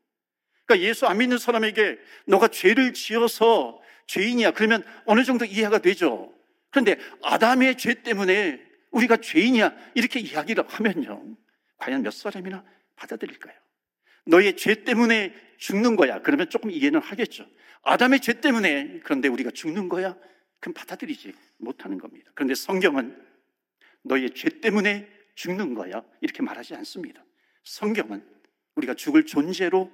그러니까 0.66 0.88
예수 0.88 1.06
안 1.06 1.18
믿는 1.18 1.38
사람에게 1.38 1.98
너가 2.26 2.48
죄를 2.48 2.94
지어서 2.94 3.80
죄인이야. 4.06 4.52
그러면 4.52 4.84
어느 5.04 5.22
정도 5.24 5.44
이해가 5.44 5.78
되죠. 5.78 6.32
그런데 6.70 6.98
아담의 7.22 7.78
죄 7.78 7.94
때문에 7.94 8.60
우리가 8.90 9.18
죄인이야. 9.18 9.74
이렇게 9.94 10.18
이야기를 10.20 10.64
하면요. 10.66 11.36
과연 11.82 12.02
몇 12.02 12.12
사람이나 12.12 12.64
받아들일까요? 12.94 13.54
너의 14.26 14.56
죄 14.56 14.84
때문에 14.84 15.34
죽는 15.58 15.96
거야. 15.96 16.22
그러면 16.22 16.48
조금 16.48 16.70
이해는 16.70 17.00
하겠죠. 17.00 17.44
아담의 17.82 18.20
죄 18.20 18.40
때문에 18.40 19.00
그런데 19.02 19.26
우리가 19.26 19.50
죽는 19.50 19.88
거야? 19.88 20.16
그럼 20.60 20.74
받아들이지 20.74 21.34
못하는 21.58 21.98
겁니다. 21.98 22.30
그런데 22.36 22.54
성경은 22.54 23.20
너의 24.02 24.30
죄 24.30 24.48
때문에 24.60 25.08
죽는 25.34 25.74
거야. 25.74 26.04
이렇게 26.20 26.40
말하지 26.44 26.76
않습니다. 26.76 27.24
성경은 27.64 28.24
우리가 28.76 28.94
죽을 28.94 29.26
존재로 29.26 29.90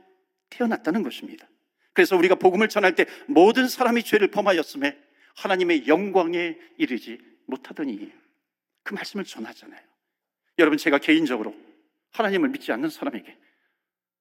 태어났다는 0.51 1.03
것입니다. 1.03 1.49
그래서 1.95 2.19
우리가 2.19 2.35
복음을 2.35 2.69
전할 2.69 2.95
때 2.97 3.07
모든 3.27 3.67
사람이 3.67 4.03
죄를 4.03 4.29
범하였음에 4.29 4.99
하나님의 5.37 5.89
영광에 5.89 6.59
이르지 6.77 7.19
못하더니 7.47 8.13
그 8.83 8.93
말씀을 8.93 9.25
전하잖아요. 9.25 9.81
여러분 10.59 10.77
제가 10.77 10.99
개인적으로 10.99 11.68
하나님을 12.13 12.49
믿지 12.51 12.73
않는 12.73 12.91
사람에게 12.91 13.37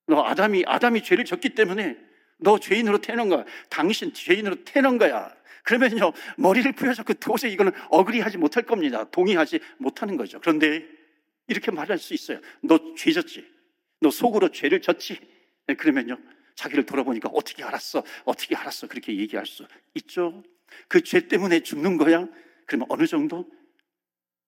너 0.08 0.24
아담이 0.24 0.64
아담이 0.66 1.04
죄를 1.04 1.26
졌기 1.26 1.50
때문에 1.50 1.98
너 2.40 2.60
죄인으로 2.60 3.00
태어난 3.02 3.30
거야. 3.30 3.46
당신 3.70 4.14
죄인으로 4.14 4.64
태어난 4.64 4.98
거야. 4.98 5.36
그러면요 5.64 6.14
머리를 6.38 6.72
부여잡고 6.74 7.16
도저히 7.16 7.52
이거는 7.54 7.72
어그리하지 7.90 8.38
못할 8.38 8.64
겁니다. 8.64 9.10
동의하지 9.10 9.60
못하는 9.78 10.16
거죠. 10.16 10.40
그런데 10.40 10.86
이렇게 11.48 11.72
말할 11.72 11.98
수 11.98 12.14
있어요. 12.14 12.40
너 12.62 12.96
죄졌지. 12.96 13.46
너 14.00 14.10
속으로 14.12 14.50
죄를 14.52 14.82
졌지. 14.82 15.20
네, 15.68 15.74
그러면요 15.76 16.18
자기를 16.56 16.86
돌아보니까 16.86 17.30
어떻게 17.34 17.64
알았어? 17.64 18.04
어떻게 18.26 18.56
알았어? 18.56 18.88
그렇게 18.88 19.16
얘기할 19.18 19.46
수 19.46 19.68
있죠. 19.96 20.44
그 20.88 21.02
죄 21.02 21.28
때문에 21.28 21.62
죽는 21.62 21.98
거야? 21.98 22.28
그러면 22.66 22.88
어느 22.90 23.06
정도 23.08 23.50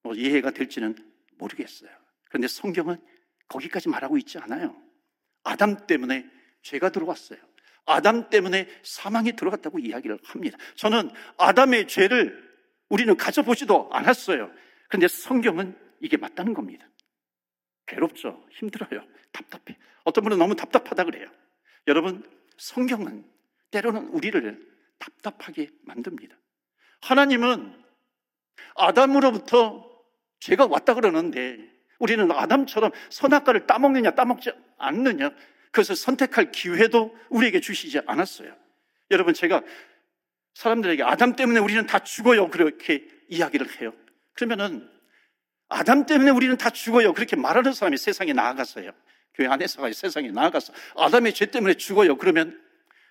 뭐 0.03 0.13
이해가 0.13 0.51
될지는 0.51 0.95
모르겠어요. 1.37 1.89
그런데 2.29 2.47
성경은 2.47 2.97
거기까지 3.49 3.89
말하고 3.89 4.17
있지 4.17 4.37
않아요. 4.37 4.75
아담 5.43 5.87
때문에 5.87 6.29
죄가 6.61 6.89
들어왔어요. 6.89 7.39
아담 7.85 8.29
때문에 8.29 8.67
사망이 8.83 9.33
들어갔다고 9.33 9.79
이야기를 9.79 10.19
합니다. 10.23 10.57
저는 10.75 11.09
아담의 11.37 11.87
죄를 11.87 12.47
우리는 12.89 13.15
가져보지도 13.17 13.89
않았어요. 13.91 14.51
그런데 14.87 15.07
성경은 15.07 15.77
이게 15.99 16.17
맞다는 16.17 16.53
겁니다. 16.53 16.87
괴롭죠. 17.87 18.45
힘들어요. 18.51 19.03
답답해. 19.31 19.77
어떤 20.03 20.23
분은 20.23 20.37
너무 20.37 20.55
답답하다 20.55 21.03
그래요. 21.05 21.29
여러분, 21.87 22.23
성경은 22.57 23.25
때로는 23.71 24.07
우리를 24.09 24.67
답답하게 24.99 25.69
만듭니다. 25.81 26.37
하나님은 27.01 27.83
아담으로부터 28.75 29.89
죄가 30.39 30.67
왔다 30.67 30.93
그러는데 30.93 31.78
우리는 31.99 32.31
아담처럼 32.31 32.91
선악과를 33.09 33.67
따먹느냐 33.67 34.11
따먹지 34.11 34.51
않느냐 34.77 35.31
그것을 35.71 35.95
선택할 35.95 36.51
기회도 36.51 37.15
우리에게 37.29 37.59
주시지 37.59 37.99
않았어요. 38.07 38.55
여러분 39.11 39.33
제가 39.33 39.61
사람들에게 40.55 41.03
아담 41.03 41.35
때문에 41.35 41.59
우리는 41.59 41.85
다 41.85 41.99
죽어요 41.99 42.49
그렇게 42.49 43.05
이야기를 43.29 43.79
해요. 43.81 43.93
그러면은 44.33 44.89
아담 45.67 46.05
때문에 46.05 46.31
우리는 46.31 46.57
다 46.57 46.69
죽어요 46.69 47.13
그렇게 47.13 47.35
말하는 47.35 47.73
사람이 47.73 47.97
세상에 47.97 48.33
나아갔어요. 48.33 48.91
교회 49.35 49.47
안에서가 49.47 49.91
세상에 49.93 50.31
나아가서 50.31 50.73
아담의 50.97 51.33
죄 51.33 51.45
때문에 51.45 51.75
죽어요. 51.75 52.17
그러면 52.17 52.59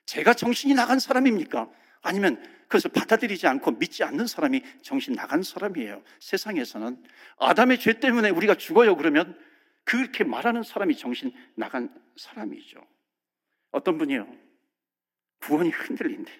제가 0.06 0.34
정신이 0.34 0.74
나간 0.74 0.98
사람입니까? 0.98 1.68
아니면 2.02 2.42
그것을 2.68 2.90
받아들이지 2.92 3.46
않고 3.46 3.72
믿지 3.72 4.04
않는 4.04 4.26
사람이 4.26 4.62
정신 4.82 5.14
나간 5.14 5.42
사람이에요. 5.42 6.02
세상에서는 6.20 7.02
아담의 7.38 7.80
죄 7.80 7.98
때문에 7.98 8.30
우리가 8.30 8.54
죽어요. 8.54 8.94
그러면 8.96 9.38
그렇게 9.84 10.22
말하는 10.22 10.62
사람이 10.62 10.96
정신 10.96 11.32
나간 11.54 11.92
사람이죠. 12.16 12.86
어떤 13.70 13.96
분이요. 13.96 14.30
구원이 15.40 15.70
흔들린대. 15.70 16.30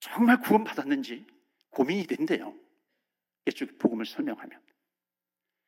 정말 0.00 0.40
구원받았는지 0.40 1.24
고민이 1.70 2.06
된대요. 2.06 2.54
예수 3.46 3.66
복음을 3.78 4.06
설명하면. 4.06 4.60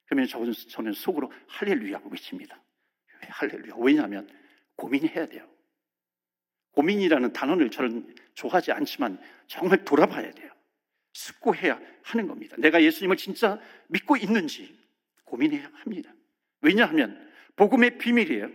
그러면 0.06 0.26
저는, 0.26 0.92
속으로 0.94 1.30
할렐루야고 1.46 2.08
외칩니다. 2.10 2.60
왜 3.22 3.28
할렐루야? 3.28 3.74
왜냐하면 3.76 4.28
고민해야 4.74 5.26
돼요. 5.26 5.48
고민이라는 6.78 7.32
단어를 7.32 7.70
저는 7.70 8.14
좋아하지 8.34 8.70
않지만 8.70 9.18
정말 9.48 9.84
돌아봐야 9.84 10.30
돼요. 10.30 10.48
숙고해야 11.12 11.80
하는 12.04 12.28
겁니다. 12.28 12.54
내가 12.56 12.80
예수님을 12.80 13.16
진짜 13.16 13.58
믿고 13.88 14.16
있는지 14.16 14.78
고민해야 15.24 15.68
합니다. 15.74 16.14
왜냐하면 16.60 17.28
복음의 17.56 17.98
비밀이에요. 17.98 18.48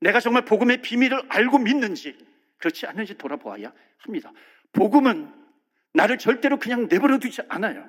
내가 0.00 0.20
정말 0.20 0.44
복음의 0.44 0.82
비밀을 0.82 1.22
알고 1.30 1.60
믿는지 1.60 2.14
그렇지 2.58 2.86
않는지 2.86 3.16
돌아보아야 3.16 3.72
합니다. 3.96 4.30
복음은 4.72 5.32
나를 5.94 6.18
절대로 6.18 6.58
그냥 6.58 6.88
내버려 6.88 7.18
두지 7.18 7.40
않아요. 7.48 7.88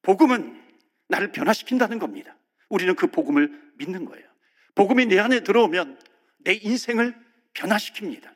복음은 0.00 0.62
나를 1.08 1.30
변화시킨다는 1.32 1.98
겁니다. 1.98 2.38
우리는 2.70 2.94
그 2.96 3.08
복음을 3.08 3.72
믿는 3.74 4.06
거예요. 4.06 4.26
복음이 4.74 5.04
내 5.06 5.18
안에 5.18 5.40
들어오면 5.40 6.00
내 6.38 6.54
인생을 6.54 7.14
변화시킵니다. 7.52 8.32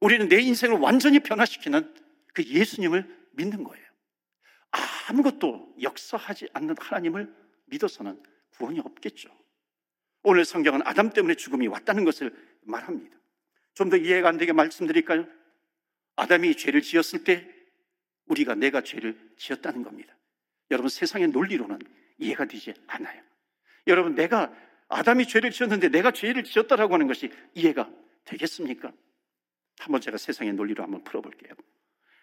우리는 0.00 0.28
내 0.28 0.40
인생을 0.40 0.78
완전히 0.78 1.20
변화시키는 1.20 1.94
그 2.34 2.44
예수님을 2.44 3.28
믿는 3.32 3.64
거예요. 3.64 3.86
아무것도 5.08 5.74
역사하지 5.80 6.48
않는 6.52 6.74
하나님을 6.78 7.32
믿어서는 7.66 8.22
구원이 8.56 8.80
없겠죠. 8.80 9.28
오늘 10.22 10.44
성경은 10.44 10.82
아담 10.84 11.10
때문에 11.10 11.34
죽음이 11.34 11.66
왔다는 11.68 12.04
것을 12.04 12.34
말합니다. 12.62 13.16
좀 13.74 13.90
더 13.90 13.96
이해가 13.96 14.28
안 14.28 14.38
되게 14.38 14.52
말씀드릴까요? 14.52 15.26
아담이 16.16 16.56
죄를 16.56 16.80
지었을 16.82 17.24
때 17.24 17.46
우리가 18.26 18.54
내가 18.54 18.80
죄를 18.80 19.16
지었다는 19.36 19.82
겁니다. 19.82 20.16
여러분 20.70 20.88
세상의 20.88 21.28
논리로는 21.28 21.78
이해가 22.18 22.46
되지 22.46 22.74
않아요. 22.86 23.22
여러분 23.86 24.14
내가 24.14 24.52
아담이 24.88 25.28
죄를 25.28 25.50
지었는데 25.50 25.90
내가 25.90 26.10
죄를 26.10 26.42
지었다라고 26.42 26.94
하는 26.94 27.06
것이 27.06 27.30
이해가 27.54 27.90
되겠습니까? 28.24 28.92
한번 29.78 30.00
제가 30.00 30.16
세상의 30.18 30.54
논리로 30.54 30.82
한번 30.82 31.04
풀어볼게요. 31.04 31.52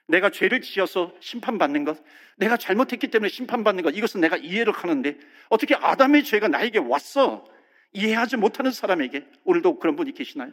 내가 0.08 0.30
죄를 0.30 0.62
지어서 0.62 1.16
심판받는 1.22 1.86
것, 1.86 2.04
내가 2.38 2.58
잘못했기 2.58 3.08
때문에 3.08 3.30
심판받는 3.30 3.84
것, 3.84 3.92
이것은 3.92 4.22
내가 4.22 4.36
이해를 4.38 4.74
하는데 4.74 5.18
어떻게 5.50 5.76
아담의 5.76 6.24
죄가 6.26 6.50
나에게 6.50 6.80
왔어? 6.80 7.46
이해하지 7.94 8.38
못하는 8.38 8.72
사람에게 8.72 9.26
오늘도 9.46 9.80
그런 9.80 9.96
분이 9.96 10.14
계시나요? 10.14 10.52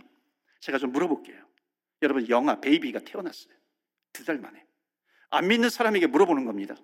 제가 0.60 0.78
좀 0.78 0.92
물어볼게요. 0.92 1.36
여러분, 2.02 2.28
영아, 2.28 2.60
베이비가 2.60 3.00
태어났어요. 3.00 3.54
두 4.12 4.24
달 4.24 4.38
만에. 4.38 4.64
안 5.30 5.48
믿는 5.48 5.70
사람에게 5.70 6.06
물어보는 6.06 6.44
겁니다. 6.44 6.74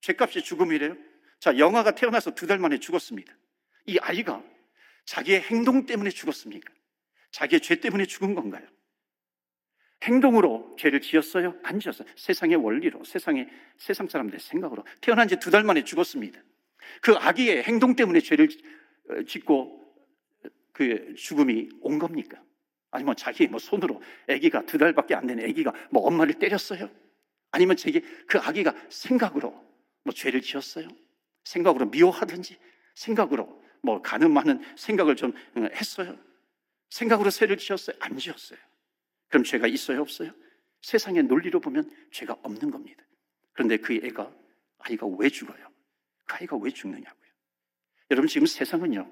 죄값이 0.00 0.42
죽음이래요? 0.42 0.96
자, 1.40 1.58
영아가 1.58 1.92
태어나서 1.92 2.34
두 2.34 2.46
달 2.46 2.58
만에 2.58 2.78
죽었습니다. 2.78 3.32
이 3.86 3.98
아이가 3.98 4.42
자기의 5.06 5.42
행동 5.42 5.86
때문에 5.86 6.10
죽었습니까? 6.10 6.72
자기의 7.30 7.60
죄 7.60 7.76
때문에 7.76 8.06
죽은 8.06 8.34
건가요? 8.34 8.66
행동으로 10.02 10.76
죄를 10.78 11.00
지었어요? 11.00 11.56
안 11.62 11.80
지었어요. 11.80 12.06
세상의 12.16 12.56
원리로, 12.56 13.02
세상의, 13.04 13.48
세상 13.76 14.06
사람들의 14.08 14.40
생각으로. 14.40 14.84
태어난 15.00 15.26
지 15.28 15.36
두 15.36 15.50
달 15.50 15.64
만에 15.64 15.82
죽었습니다. 15.84 16.40
그 17.02 17.12
아기의 17.14 17.64
행동 17.64 17.96
때문에 17.96 18.20
죄를 18.20 18.48
어, 19.10 19.22
짓고 19.24 19.76
그 20.72 21.14
죽음이 21.16 21.68
온 21.80 21.98
겁니까? 21.98 22.40
아니면 22.90 23.16
자기 23.16 23.46
뭐 23.48 23.58
손으로 23.58 24.00
아기가 24.28 24.64
두 24.66 24.78
달밖에 24.78 25.14
안 25.14 25.26
된 25.26 25.40
아기가 25.40 25.72
뭐 25.90 26.02
엄마를 26.06 26.34
때렸어요? 26.34 26.88
아니면 27.50 27.76
자기 27.76 28.00
그 28.26 28.38
아기가 28.38 28.74
생각으로 28.88 29.50
뭐 30.04 30.14
죄를 30.14 30.40
지었어요? 30.40 30.88
생각으로 31.44 31.86
미워하든지 31.86 32.56
생각으로 32.94 33.62
뭐 33.82 34.00
가늠하는 34.00 34.62
생각을 34.76 35.16
좀 35.16 35.32
어, 35.56 35.66
했어요? 35.74 36.16
생각으로 36.90 37.30
죄를 37.30 37.56
지었어요? 37.58 37.96
안 38.00 38.16
지었어요? 38.16 38.58
그럼 39.28 39.44
죄가 39.44 39.66
있어요? 39.66 40.00
없어요? 40.00 40.32
세상의 40.82 41.24
논리로 41.24 41.60
보면 41.60 41.90
죄가 42.12 42.36
없는 42.42 42.70
겁니다. 42.70 43.02
그런데 43.52 43.76
그 43.76 43.94
애가, 43.94 44.32
아이가 44.78 45.06
왜 45.06 45.28
죽어요? 45.28 45.68
그 46.26 46.36
아이가 46.36 46.56
왜 46.56 46.70
죽느냐고요. 46.70 47.30
여러분, 48.10 48.28
지금 48.28 48.46
세상은요, 48.46 49.10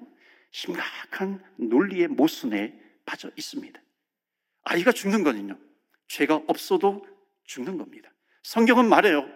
심각한 0.51 1.43
논리의 1.57 2.07
모순에 2.07 2.79
빠져 3.05 3.29
있습니다. 3.35 3.79
아이가 4.63 4.91
죽는 4.91 5.23
거는요, 5.23 5.57
죄가 6.07 6.43
없어도 6.47 7.05
죽는 7.43 7.77
겁니다. 7.77 8.11
성경은 8.43 8.87
말해요. 8.87 9.27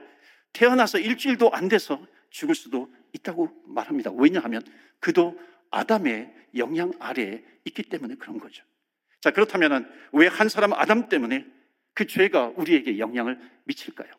태어나서 0.53 0.99
일주일도 0.99 1.51
안 1.51 1.67
돼서 1.67 2.05
죽을 2.29 2.55
수도 2.55 2.91
있다고 3.13 3.49
말합니다. 3.65 4.11
왜냐하면 4.11 4.63
그도 4.99 5.39
아담의 5.69 6.33
영향 6.55 6.91
아래에 6.99 7.43
있기 7.65 7.83
때문에 7.83 8.15
그런 8.15 8.39
거죠. 8.39 8.63
자, 9.21 9.31
그렇다면 9.31 9.89
왜 10.11 10.27
한 10.27 10.49
사람 10.49 10.73
아담 10.73 11.09
때문에 11.09 11.45
그 11.93 12.05
죄가 12.07 12.53
우리에게 12.55 12.97
영향을 12.99 13.39
미칠까요? 13.65 14.11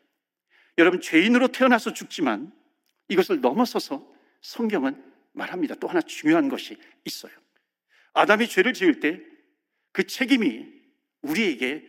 여러분, 0.78 1.00
죄인으로 1.00 1.48
태어나서 1.48 1.92
죽지만 1.92 2.52
이것을 3.08 3.40
넘어서서 3.40 4.10
성경은 4.40 5.02
말합니다. 5.32 5.74
또 5.76 5.88
하나 5.88 6.00
중요한 6.00 6.48
것이 6.48 6.76
있어요. 7.04 7.32
아담이 8.14 8.48
죄를 8.48 8.72
지을 8.72 9.00
때 9.00 9.32
그 9.92 10.04
책임이 10.06 10.66
우리에게 11.20 11.88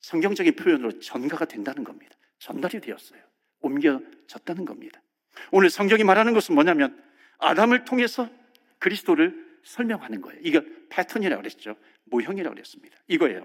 성경적인 0.00 0.56
표현으로 0.56 0.98
전가가 0.98 1.46
된다는 1.46 1.84
겁니다. 1.84 2.14
전달이 2.40 2.80
되었어요. 2.80 3.20
옮겨졌다는 3.60 4.64
겁니다. 4.66 5.00
오늘 5.50 5.70
성경이 5.70 6.04
말하는 6.04 6.34
것은 6.34 6.54
뭐냐면 6.54 7.02
아담을 7.38 7.84
통해서 7.84 8.28
그리스도를 8.78 9.43
설명하는 9.64 10.20
거예요. 10.20 10.40
이거 10.42 10.62
패턴이라고 10.90 11.42
그랬죠. 11.42 11.76
모형이라고 12.04 12.54
그랬습니다. 12.54 12.96
이거예요. 13.08 13.42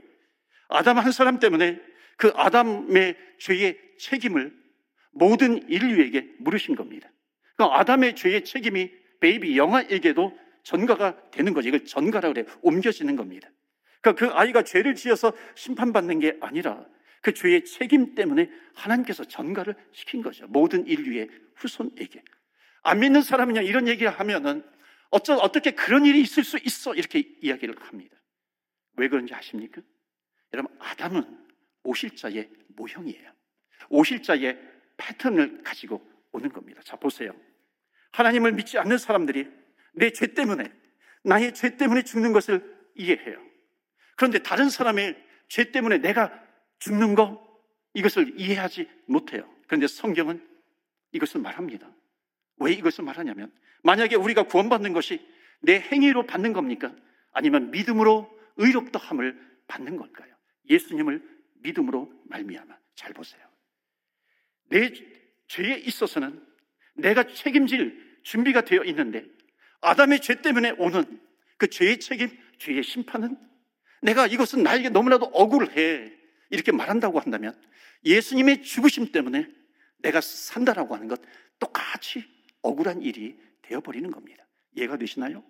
아담 0.68 0.98
한 0.98 1.12
사람 1.12 1.40
때문에 1.40 1.82
그 2.18 2.32
아담의 2.36 3.18
죄의 3.40 3.80
책임을 3.98 4.56
모든 5.12 5.68
인류에게 5.70 6.36
물으신 6.40 6.76
겁니다. 6.76 7.10
그 7.58 7.64
아담의 7.64 8.16
죄의 8.16 8.46
책임이 8.46 8.92
baby 9.20 9.58
영아에게도 9.58 10.38
전가가 10.64 11.30
되는 11.32 11.54
거죠. 11.54 11.70
이걸 11.70 11.86
전가라고 11.86 12.34
그래요. 12.34 12.46
옮겨지는 12.62 13.16
겁니다. 13.16 13.50
그러니까 14.02 14.28
그 14.28 14.34
아이가 14.34 14.64
죄를 14.64 14.96
지어서 14.96 15.34
심판받는 15.56 16.20
게 16.20 16.38
아니라 16.42 16.86
그 17.22 17.34
죄의 17.34 17.66
책임 17.66 18.16
때문에 18.16 18.50
하나님께서 18.76 19.26
전가를 19.26 19.76
시킨 19.92 20.22
거죠. 20.22 20.48
모든 20.48 20.86
인류의 20.88 21.30
후손에게. 21.56 22.24
안 22.84 23.00
믿는 23.00 23.22
사람이냐 23.22 23.62
이런 23.62 23.88
얘기를 23.88 24.10
하면은 24.10 24.64
어쩌, 25.12 25.36
어떻게 25.36 25.72
그런 25.72 26.06
일이 26.06 26.22
있을 26.22 26.44
수 26.44 26.58
있어? 26.64 26.94
이렇게 26.94 27.20
이야기를 27.42 27.76
합니다. 27.82 28.16
왜 28.98 29.08
그런지 29.08 29.34
아십니까? 29.34 29.82
여러분, 30.54 30.76
아담은 30.80 31.24
오실자의 31.84 32.50
모형이에요. 32.76 33.32
오실자의 33.90 34.60
패턴을 34.98 35.64
가지고 35.64 36.06
오는 36.32 36.50
겁니다. 36.52 36.82
자, 36.84 36.96
보세요. 36.96 37.32
하나님을 38.12 38.52
믿지 38.54 38.78
않는 38.78 38.98
사람들이 38.98 39.48
내 39.94 40.12
죄 40.12 40.34
때문에, 40.34 40.72
나의 41.24 41.54
죄 41.54 41.78
때문에 41.78 42.04
죽는 42.04 42.34
것을 42.34 42.78
이해해요. 42.96 43.42
그런데 44.16 44.40
다른 44.40 44.70
사람의 44.70 45.18
죄 45.48 45.72
때문에 45.72 45.98
내가 46.00 46.32
죽는 46.80 47.16
거, 47.16 47.46
이것을 47.94 48.40
이해하지 48.40 48.88
못해요. 49.08 49.50
그런데 49.68 49.88
성경은 49.88 50.46
이것을 51.14 51.42
말합니다. 51.42 51.92
왜 52.58 52.74
이것을 52.74 53.04
말하냐면, 53.04 53.52
만약에 53.84 54.16
우리가 54.16 54.44
구원받는 54.44 54.94
것이 54.94 55.26
내 55.62 55.80
행위로 55.80 56.26
받는 56.26 56.54
겁니까? 56.54 56.94
아니면 57.32 57.72
믿음으로 57.72 58.30
의롭다 58.58 59.00
함을 59.00 59.40
받는 59.68 59.98
걸까요? 59.98 60.34
예수님을 60.70 61.22
믿음으로 61.62 62.12
말미암아 62.26 62.78
잘 62.96 63.14
보세요. 63.14 63.42
내 64.70 64.92
죄에 65.48 65.78
있어서는 65.78 66.46
내가 66.96 67.24
책임질 67.28 68.20
준비가 68.24 68.62
되어 68.62 68.84
있는데 68.84 69.26
아담의 69.82 70.22
죄 70.22 70.42
때문에 70.42 70.72
오는 70.72 71.20
그 71.58 71.68
죄의 71.70 72.00
책임, 72.00 72.30
죄의 72.58 72.84
심판은 72.84 73.38
내가 74.02 74.28
이것은 74.28 74.64
나에게 74.64 74.90
너무나도 74.90 75.26
억울해 75.28 76.12
이렇게 76.50 76.72
말한다고 76.72 77.20
한다면 77.20 77.60
예수님의 78.06 78.64
죽으심 78.64 79.12
때문에 79.12 79.48
내가 80.00 80.22
산다라고 80.22 80.96
하는 80.96 81.08
것 81.08 81.22
똑같이 81.60 82.24
억울한 82.62 83.02
일이 83.02 83.38
되어버리는 83.70 84.10
겁니다. 84.12 84.46
이해가 84.76 84.98
되시나요? 84.98 85.44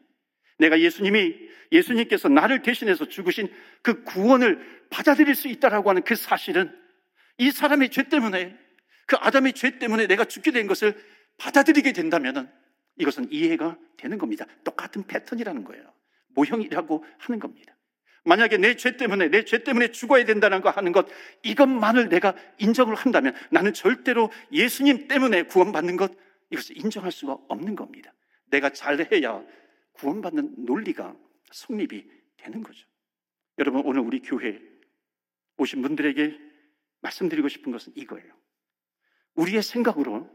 내가 0.57 0.79
예수님이 0.79 1.35
예수님께서 1.71 2.27
나를 2.27 2.61
대신해서 2.61 3.07
죽으신 3.07 3.49
그 3.81 4.03
구원을 4.03 4.59
받아들일 4.89 5.35
수 5.35 5.47
있다라고 5.47 5.89
하는 5.89 6.01
그 6.03 6.15
사실은 6.15 6.75
이 7.37 7.51
사람의 7.51 7.89
죄 7.91 8.03
때문에 8.09 8.57
그 9.07 9.15
아담의 9.15 9.53
죄 9.53 9.79
때문에 9.79 10.07
내가 10.07 10.25
죽게 10.25 10.51
된 10.51 10.67
것을 10.67 10.95
받아들이게 11.37 11.93
된다면 11.93 12.51
이것은 12.97 13.31
이해가 13.31 13.77
되는 13.97 14.17
겁니다. 14.17 14.45
똑같은 14.65 15.07
패턴이라는 15.07 15.63
거예요. 15.63 15.93
모형이라고 16.35 17.05
하는 17.19 17.39
겁니다. 17.39 17.75
만약에 18.25 18.57
내 18.57 18.75
죄 18.75 18.97
때문에 18.97 19.29
내 19.29 19.45
죄 19.45 19.63
때문에 19.63 19.91
죽어야 19.91 20.25
된다는 20.25 20.59
거 20.59 20.69
하는 20.69 20.91
것 20.91 21.07
이것만을 21.43 22.09
내가 22.09 22.35
인정을 22.57 22.95
한다면 22.95 23.33
나는 23.49 23.71
절대로 23.73 24.29
예수님 24.51 25.07
때문에 25.07 25.43
구원받는 25.43 25.95
것 25.95 26.11
이것을 26.51 26.77
인정할 26.77 27.11
수가 27.11 27.37
없는 27.47 27.75
겁니다. 27.75 28.13
내가 28.45 28.69
잘해야 28.69 29.43
구원받는 29.93 30.65
논리가 30.65 31.15
성립이 31.51 32.09
되는 32.37 32.63
거죠. 32.63 32.87
여러분, 33.57 33.81
오늘 33.85 34.01
우리 34.01 34.21
교회 34.21 34.61
오신 35.57 35.81
분들에게 35.81 36.39
말씀드리고 37.01 37.49
싶은 37.49 37.71
것은 37.71 37.93
이거예요. 37.95 38.33
우리의 39.35 39.61
생각으로, 39.61 40.29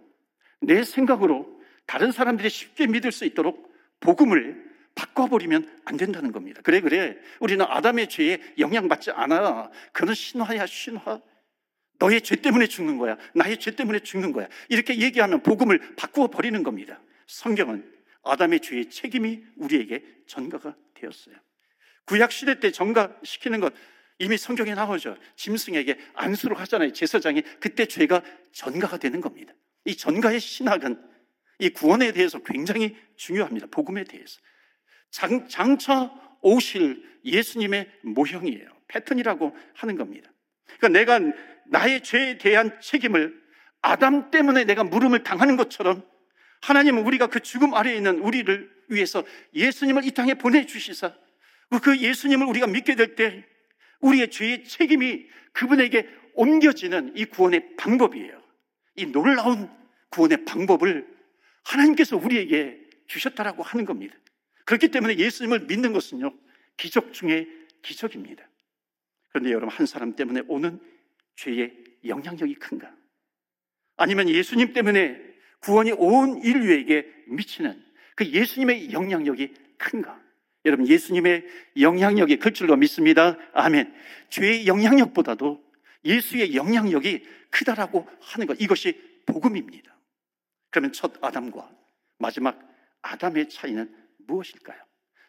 내 0.60 0.84
생각으로 0.84 1.60
다른 1.86 2.12
사람들이 2.12 2.48
쉽게 2.48 2.86
믿을 2.86 3.12
수 3.12 3.24
있도록 3.24 3.72
복음을 4.00 4.72
바꿔버리면 4.94 5.82
안 5.84 5.96
된다는 5.96 6.30
겁니다. 6.32 6.60
그래, 6.62 6.80
그래. 6.80 7.18
우리는 7.40 7.64
아담의 7.66 8.08
죄에 8.08 8.38
영향받지 8.58 9.10
않아. 9.10 9.70
그는 9.92 10.14
신화야, 10.14 10.66
신화. 10.66 11.20
너의 11.98 12.20
죄 12.22 12.36
때문에 12.36 12.66
죽는 12.66 12.98
거야. 12.98 13.16
나의 13.34 13.58
죄 13.58 13.70
때문에 13.70 14.00
죽는 14.00 14.32
거야. 14.32 14.48
이렇게 14.68 15.00
얘기하면 15.00 15.42
복음을 15.42 15.94
바꾸어 15.96 16.28
버리는 16.28 16.62
겁니다. 16.62 17.00
성경은 17.26 17.90
아담의 18.24 18.60
죄의 18.60 18.90
책임이 18.90 19.42
우리에게 19.56 20.04
전가가 20.26 20.76
되었어요. 20.94 21.36
구약 22.06 22.32
시대 22.32 22.60
때 22.60 22.70
전가시키는 22.70 23.60
것 23.60 23.72
이미 24.18 24.36
성경에 24.36 24.74
나오죠. 24.74 25.16
짐승에게 25.36 25.98
안수를 26.14 26.58
하잖아요. 26.60 26.92
제사장이 26.92 27.42
그때 27.60 27.86
죄가 27.86 28.22
전가가 28.52 28.98
되는 28.98 29.20
겁니다. 29.20 29.52
이 29.84 29.96
전가의 29.96 30.40
신학은 30.40 31.00
이 31.58 31.70
구원에 31.70 32.12
대해서 32.12 32.38
굉장히 32.40 32.96
중요합니다. 33.16 33.66
복음에 33.70 34.04
대해서. 34.04 34.40
장, 35.10 35.48
장차 35.48 36.12
오실 36.40 37.02
예수님의 37.24 37.90
모형이에요. 38.02 38.68
패턴이라고 38.88 39.56
하는 39.74 39.96
겁니다. 39.96 40.30
그러니까 40.78 40.88
내가 40.88 41.20
나의 41.70 42.02
죄에 42.02 42.38
대한 42.38 42.78
책임을 42.80 43.42
아담 43.82 44.30
때문에 44.30 44.64
내가 44.64 44.84
물음을 44.84 45.22
당하는 45.22 45.56
것처럼 45.56 46.02
하나님은 46.62 47.04
우리가 47.04 47.26
그 47.26 47.40
죽음 47.40 47.74
아래에 47.74 47.96
있는 47.96 48.20
우리를 48.20 48.70
위해서 48.88 49.24
예수님을 49.54 50.04
이 50.04 50.10
땅에 50.12 50.34
보내주시사 50.34 51.14
그 51.82 51.98
예수님을 51.98 52.46
우리가 52.46 52.66
믿게 52.66 52.94
될 52.94 53.16
때 53.16 53.44
우리의 54.00 54.30
죄의 54.30 54.64
책임이 54.64 55.26
그분에게 55.52 56.08
옮겨지는 56.34 57.16
이 57.16 57.24
구원의 57.24 57.76
방법이에요. 57.76 58.42
이 58.96 59.06
놀라운 59.06 59.70
구원의 60.10 60.44
방법을 60.44 61.06
하나님께서 61.64 62.16
우리에게 62.16 62.80
주셨다라고 63.06 63.62
하는 63.62 63.84
겁니다. 63.84 64.14
그렇기 64.66 64.88
때문에 64.88 65.16
예수님을 65.16 65.60
믿는 65.60 65.92
것은요, 65.92 66.34
기적 66.76 67.12
중에 67.12 67.46
기적입니다. 67.82 68.46
그런데 69.30 69.50
여러분, 69.50 69.68
한 69.68 69.86
사람 69.86 70.14
때문에 70.16 70.42
오는 70.48 70.80
죄의 71.36 71.74
영향력이 72.06 72.54
큰가? 72.56 72.94
아니면 73.96 74.28
예수님 74.28 74.72
때문에 74.72 75.20
구원이 75.60 75.92
온 75.92 76.42
인류에게 76.42 77.06
미치는 77.28 77.82
그 78.16 78.26
예수님의 78.26 78.92
영향력이 78.92 79.54
큰가? 79.78 80.22
여러분, 80.66 80.86
예수님의 80.86 81.46
영향력이 81.78 82.38
클 82.38 82.52
줄로 82.52 82.76
믿습니다. 82.76 83.36
아멘. 83.52 83.94
죄의 84.30 84.66
영향력보다도 84.66 85.62
예수의 86.04 86.54
영향력이 86.54 87.26
크다라고 87.50 88.08
하는 88.20 88.46
것. 88.46 88.60
이것이 88.60 89.22
복음입니다. 89.26 89.94
그러면 90.70 90.92
첫 90.92 91.12
아담과 91.22 91.70
마지막 92.18 92.58
아담의 93.02 93.48
차이는 93.48 93.94
무엇일까요? 94.26 94.82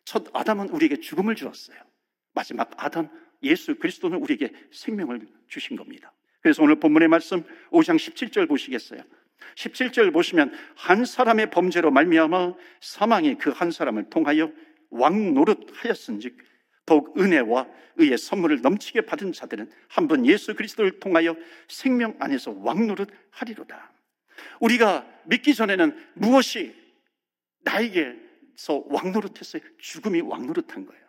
첫 0.06 0.26
아담은 0.34 0.70
우리에게 0.70 1.00
죽음을 1.00 1.36
주었어요. 1.36 1.78
마지막 2.34 2.72
아담, 2.78 3.10
예수 3.44 3.76
그리스도는 3.76 4.20
우리에게 4.20 4.52
생명을 4.72 5.28
주신 5.48 5.76
겁니다. 5.76 6.14
그래서 6.42 6.62
오늘 6.64 6.76
본문의 6.80 7.08
말씀 7.08 7.44
5장 7.72 7.96
17절 7.98 8.48
보시겠어요? 8.48 9.02
17절 9.56 10.14
보시면 10.14 10.54
한 10.76 11.06
사람의 11.06 11.50
범죄로 11.52 11.92
말미암아 11.92 12.54
사망이 12.82 13.36
그 13.38 13.52
한 13.52 13.72
사람을 13.72 14.10
통하여 14.10 14.52
왕 14.90 15.34
노릇하였은즉 15.34 16.38
더욱 16.86 17.20
은혜와 17.20 17.68
의의 17.98 18.18
선물을 18.18 18.62
넘치게 18.62 19.02
받은 19.02 19.34
자들은 19.34 19.72
한 19.88 20.08
번 20.08 20.26
예수 20.26 20.54
그리스도를 20.56 21.00
통하여 21.00 21.36
생명 21.68 22.16
안에서 22.20 22.52
왕 22.52 22.86
노릇하리로다. 22.88 23.92
우리가 24.60 25.08
믿기 25.26 25.54
전에는 25.56 25.98
무엇이 26.14 26.76
나에게서 27.64 28.84
왕 28.88 29.12
노릇했어요? 29.12 29.62
죽음이 29.80 30.22
왕 30.22 30.46
노릇한 30.46 30.86
거예요. 30.86 31.04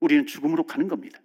우리는 0.00 0.26
죽음으로 0.26 0.64
가는 0.64 0.88
겁니다. 0.88 1.20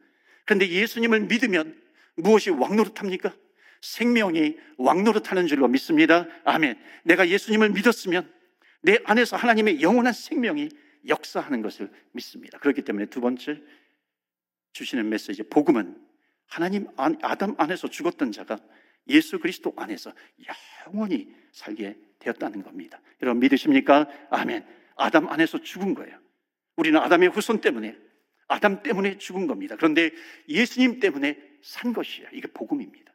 그런데 0.50 0.68
예수님을 0.68 1.28
믿으면 1.28 1.80
무엇이 2.16 2.50
왕 2.50 2.76
노릇합니까? 2.76 3.36
생명이 3.82 4.58
왕 4.80 5.04
노릇하는 5.04 5.46
줄로 5.46 5.68
믿습니다. 5.68 6.26
아멘. 6.44 6.76
내가 7.04 7.30
예수님을 7.30 7.70
믿었으면 7.70 8.34
내 8.82 8.98
안에서 9.04 9.38
하나님의 9.38 9.84
영원한 9.84 10.12
생명이 10.12 10.70
역사하는 11.08 11.62
것을 11.62 11.92
믿습니다. 12.14 12.58
그렇기 12.58 12.82
때문에 12.82 13.06
두 13.06 13.22
번째 13.22 13.62
주시는 14.74 15.08
메시지 15.10 15.44
복음은 15.44 15.96
하나님 16.48 16.88
안, 16.98 17.20
아담 17.22 17.54
안에서 17.60 17.88
죽었던 17.88 18.32
자가 18.32 18.58
예수 19.08 19.38
그리스도 19.38 19.74
안에서 19.78 20.12
영원히 20.88 21.32
살게 21.52 21.96
되었다는 22.18 22.64
겁니다. 22.64 23.00
여러분 23.22 23.40
믿으십니까? 23.40 24.10
아멘. 24.32 24.66
아담 24.96 25.30
안에서 25.30 25.62
죽은 25.62 25.94
거예요. 25.94 26.20
우리는 26.76 27.00
아담의 27.00 27.30
후손 27.30 27.62
때문에 27.62 28.09
아담 28.50 28.84
때문에 28.84 29.18
죽은 29.18 29.48
겁니다. 29.48 29.76
그런데 29.78 30.12
예수님 30.50 31.00
때문에 31.00 31.40
산 31.62 31.94
것이에요. 31.94 32.28
이게 32.34 32.48
복음입니다. 32.48 33.14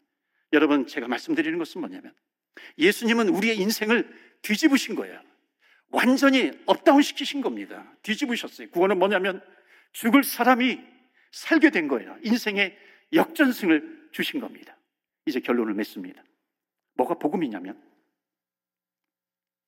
여러분 0.53 0.87
제가 0.87 1.09
말씀드리는 1.09 1.59
것은 1.59 1.81
뭐냐면 1.81 2.15
예수님은 2.79 3.29
우리의 3.29 3.59
인생을 3.59 4.09
뒤집으신 4.43 4.95
거예요. 4.95 5.21
완전히 5.91 6.53
up 6.67 6.79
down 6.79 7.03
시키신 7.03 7.41
겁니다. 7.41 7.93
뒤집으셨어요. 8.03 8.71
구원은 8.71 8.99
뭐냐면 8.99 9.43
죽을 9.93 10.23
사람이 10.25 10.81
살게 11.33 11.71
된 11.71 11.89
거예요. 11.89 12.17
인생의 12.23 12.79
역전승을 13.13 14.11
주신 14.13 14.41
겁니다. 14.41 14.77
이제 15.27 15.41
결론을 15.41 15.75
맺습니다. 15.75 16.23
뭐가 16.95 17.15
복음이냐면 17.15 17.83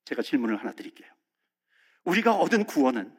제가 0.05 0.21
질문을 0.21 0.57
하나 0.57 0.71
드릴게요. 0.71 1.09
우리가 2.05 2.35
얻은 2.35 2.65
구원은 2.65 3.13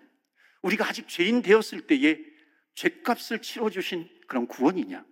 우리가 0.62 0.88
아직 0.88 1.08
죄인 1.08 1.42
되었을 1.42 1.86
때에 1.86 2.37
죄값을 2.78 3.42
치러주신 3.42 4.08
그런 4.28 4.46
구원이냐? 4.46 5.04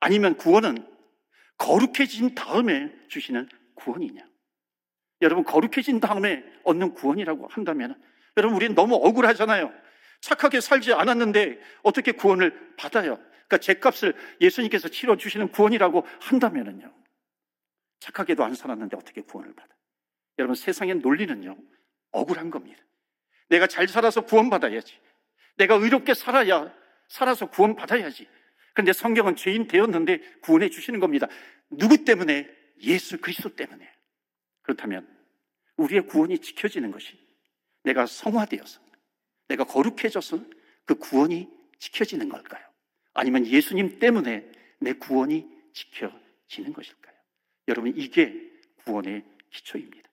아니면 0.00 0.36
구원은 0.36 0.86
거룩해진 1.56 2.34
다음에 2.34 2.94
주시는 3.08 3.48
구원이냐? 3.74 4.22
여러분 5.22 5.42
거룩해진 5.44 6.00
다음에 6.00 6.44
얻는 6.64 6.92
구원이라고 6.92 7.48
한다면 7.48 7.98
여러분 8.36 8.56
우리는 8.56 8.74
너무 8.74 8.96
억울하잖아요. 8.96 9.72
착하게 10.20 10.60
살지 10.60 10.92
않았는데 10.92 11.58
어떻게 11.82 12.12
구원을 12.12 12.74
받아요? 12.76 13.16
그러니까 13.16 13.58
죄값을 13.58 14.14
예수님께서 14.42 14.88
치러 14.88 15.16
주시는 15.16 15.48
구원이라고 15.48 16.06
한다면은요. 16.20 16.92
착하게도 18.00 18.44
안 18.44 18.54
살았는데 18.54 18.98
어떻게 18.98 19.22
구원을 19.22 19.54
받아? 19.54 19.74
여러분 20.38 20.56
세상의 20.56 20.96
논리는요. 20.96 21.56
억울한 22.10 22.50
겁니다. 22.50 22.82
내가 23.48 23.66
잘 23.66 23.88
살아서 23.88 24.22
구원받아야지. 24.22 24.98
내가 25.56 25.76
의롭게 25.76 26.12
살아야 26.12 26.83
살아서 27.08 27.46
구원받아야지. 27.46 28.28
그런데 28.72 28.92
성경은 28.92 29.36
죄인 29.36 29.68
되었는데 29.68 30.18
구원해 30.40 30.68
주시는 30.68 31.00
겁니다. 31.00 31.28
누구 31.70 32.04
때문에? 32.04 32.50
예수 32.82 33.20
그리스도 33.20 33.54
때문에. 33.54 33.88
그렇다면 34.62 35.08
우리의 35.76 36.06
구원이 36.06 36.38
지켜지는 36.40 36.90
것이 36.90 37.18
내가 37.84 38.06
성화되어서 38.06 38.80
내가 39.48 39.64
거룩해져서 39.64 40.44
그 40.86 40.96
구원이 40.96 41.48
지켜지는 41.78 42.28
걸까요? 42.28 42.64
아니면 43.12 43.46
예수님 43.46 43.98
때문에 43.98 44.50
내 44.80 44.92
구원이 44.94 45.46
지켜지는 45.72 46.72
것일까요? 46.72 47.14
여러분, 47.68 47.92
이게 47.96 48.50
구원의 48.84 49.24
기초입니다. 49.50 50.08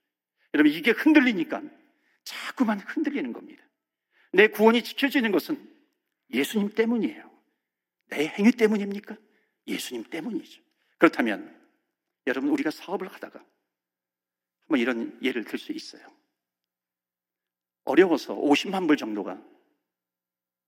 여러분, 0.54 0.72
이게 0.72 0.92
흔들리니까 0.92 1.62
자꾸만 2.24 2.80
흔들리는 2.80 3.34
겁니다. 3.34 3.64
내 4.34 4.48
구원이 4.48 4.84
지켜지는 4.84 5.32
것은 5.32 5.70
예수님 6.34 6.70
때문이에요. 6.70 7.30
내 8.08 8.28
행위 8.28 8.52
때문입니까? 8.52 9.16
예수님 9.68 10.06
때문이죠. 10.06 10.62
그렇다면 10.98 11.60
여러분, 12.28 12.50
우리가 12.52 12.72
사업을 12.72 13.08
하다가 13.08 13.44
뭐 14.68 14.78
이런 14.78 15.20
예를 15.22 15.44
들 15.44 15.60
수 15.60 15.72
있어요. 15.72 16.06
어려워서 17.84 18.36
50만 18.36 18.88
불 18.88 18.96
정도가 18.96 19.42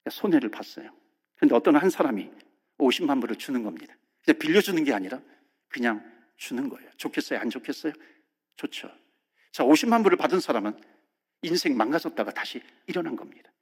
손해를 0.09 0.49
봤어요. 0.49 0.93
그런데 1.35 1.55
어떤 1.55 1.75
한 1.75 1.89
사람이 1.89 2.29
50만 2.79 3.21
불을 3.21 3.37
주는 3.37 3.63
겁니다. 3.63 3.95
빌려주는 4.25 4.83
게 4.83 4.93
아니라 4.93 5.21
그냥 5.69 6.03
주는 6.35 6.67
거예요. 6.67 6.89
좋겠어요? 6.97 7.39
안 7.39 7.49
좋겠어요? 7.49 7.93
좋죠. 8.57 8.91
자, 9.51 9.63
50만 9.63 10.03
불을 10.03 10.17
받은 10.17 10.39
사람은 10.39 10.77
인생 11.43 11.77
망가졌다가 11.77 12.31
다시 12.31 12.61
일어난 12.87 13.15
겁니다. 13.15 13.52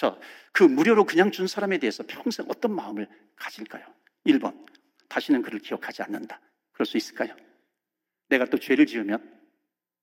자, 0.00 0.18
그 0.50 0.62
무료로 0.62 1.04
그냥 1.04 1.30
준 1.30 1.46
사람에 1.46 1.76
대해서 1.76 2.02
평생 2.08 2.46
어떤 2.48 2.74
마음을 2.74 3.06
가질까요? 3.36 3.84
1번, 4.24 4.66
다시는 5.10 5.42
그를 5.42 5.58
기억하지 5.58 6.02
않는다. 6.02 6.40
그럴 6.72 6.86
수 6.86 6.96
있을까요? 6.96 7.36
내가 8.30 8.46
또 8.46 8.56
죄를 8.56 8.86
지으면 8.86 9.38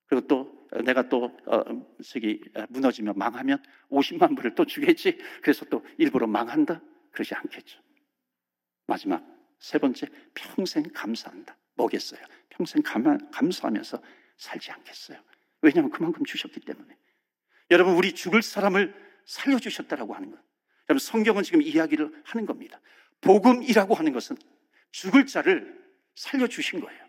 그리고 0.05 0.27
또 0.27 0.67
내가 0.85 1.09
또 1.09 1.35
어, 1.47 1.63
저기 2.03 2.43
무너지면 2.69 3.17
망하면 3.17 3.63
50만 3.89 4.35
불을 4.35 4.53
또 4.53 4.65
주겠지. 4.65 5.17
그래서 5.41 5.65
또 5.65 5.83
일부러 5.97 6.27
망한다. 6.27 6.79
그러지 7.09 7.33
않겠죠. 7.33 7.81
마지막 8.85 9.25
세 9.57 9.79
번째 9.79 10.05
평생 10.35 10.83
감사한다. 10.93 11.57
뭐겠어요? 11.73 12.21
평생 12.49 12.83
감, 12.83 13.31
감사하면서 13.31 13.99
살지 14.37 14.71
않겠어요. 14.73 15.19
왜냐하면 15.63 15.89
그만큼 15.89 16.23
주셨기 16.23 16.59
때문에. 16.59 16.95
여러분 17.71 17.95
우리 17.95 18.13
죽을 18.13 18.43
사람을 18.43 19.06
살려주셨다라고 19.27 20.15
하는 20.15 20.31
것. 20.31 20.39
여러분 20.89 20.99
성경은 20.99 21.43
지금 21.43 21.61
이야기를 21.61 22.23
하는 22.23 22.45
겁니다. 22.45 22.79
복음이라고 23.21 23.93
하는 23.93 24.13
것은 24.13 24.37
죽을 24.91 25.25
자를 25.25 25.77
살려주신 26.15 26.79
거예요. 26.79 27.07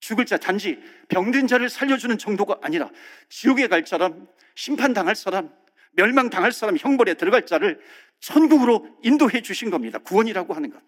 죽을 0.00 0.26
자 0.26 0.36
단지 0.36 0.78
병든 1.08 1.48
자를 1.48 1.68
살려주는 1.68 2.16
정도가 2.18 2.60
아니라 2.62 2.90
지옥에 3.28 3.66
갈 3.66 3.84
사람, 3.86 4.28
심판당할 4.54 5.16
사람, 5.16 5.52
멸망당할 5.92 6.52
사람, 6.52 6.76
형벌에 6.76 7.14
들어갈 7.14 7.46
자를 7.46 7.80
천국으로 8.20 8.98
인도해 9.02 9.42
주신 9.42 9.70
겁니다. 9.70 9.98
구원이라고 9.98 10.54
하는 10.54 10.70
것. 10.70 10.80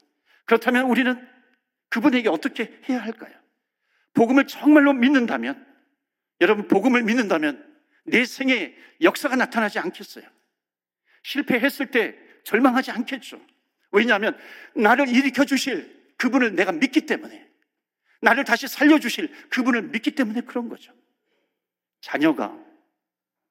그렇다면 0.45 0.87
우리는 0.87 1.29
그분에게 1.89 2.29
어떻게 2.29 2.81
해야 2.89 3.01
할까요? 3.03 3.35
복음을 4.15 4.47
정말로 4.47 4.93
믿는다면, 4.93 5.67
여러분, 6.41 6.69
복음을 6.69 7.03
믿는다면 7.03 7.70
내 8.05 8.25
생에 8.25 8.75
역사가 9.01 9.37
나타나지 9.37 9.79
않겠어요? 9.79 10.25
실패했을 11.23 11.91
때 11.91 12.17
절망하지 12.45 12.91
않겠죠. 12.91 13.41
왜냐하면 13.93 14.39
나를 14.75 15.09
일으켜 15.09 15.45
주실 15.45 16.15
그분을 16.17 16.55
내가 16.55 16.73
믿기 16.73 17.07
때문에 17.07 17.49
나를 18.21 18.45
다시 18.45 18.69
살려주실 18.69 19.49
그분을 19.51 19.83
믿기 19.83 20.13
때문에 20.13 20.43
그런 20.43 20.69
거죠. 20.69 20.93
자녀가 22.01 22.57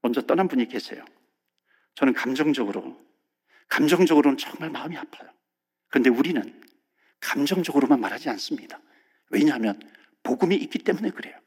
먼저 0.01 0.21
떠난 0.21 0.47
분이 0.47 0.67
계세요. 0.67 1.03
저는 1.95 2.13
감정적으로, 2.13 2.99
감정적으로는 3.67 4.37
정말 4.37 4.69
마음이 4.69 4.97
아파요. 4.97 5.29
그런데 5.89 6.09
우리는 6.09 6.63
감정적으로만 7.19 7.99
말하지 7.99 8.29
않습니다. 8.29 8.79
왜냐하면 9.29 9.79
복음이 10.23 10.55
있기 10.55 10.79
때문에 10.79 11.11
그래요. 11.11 11.37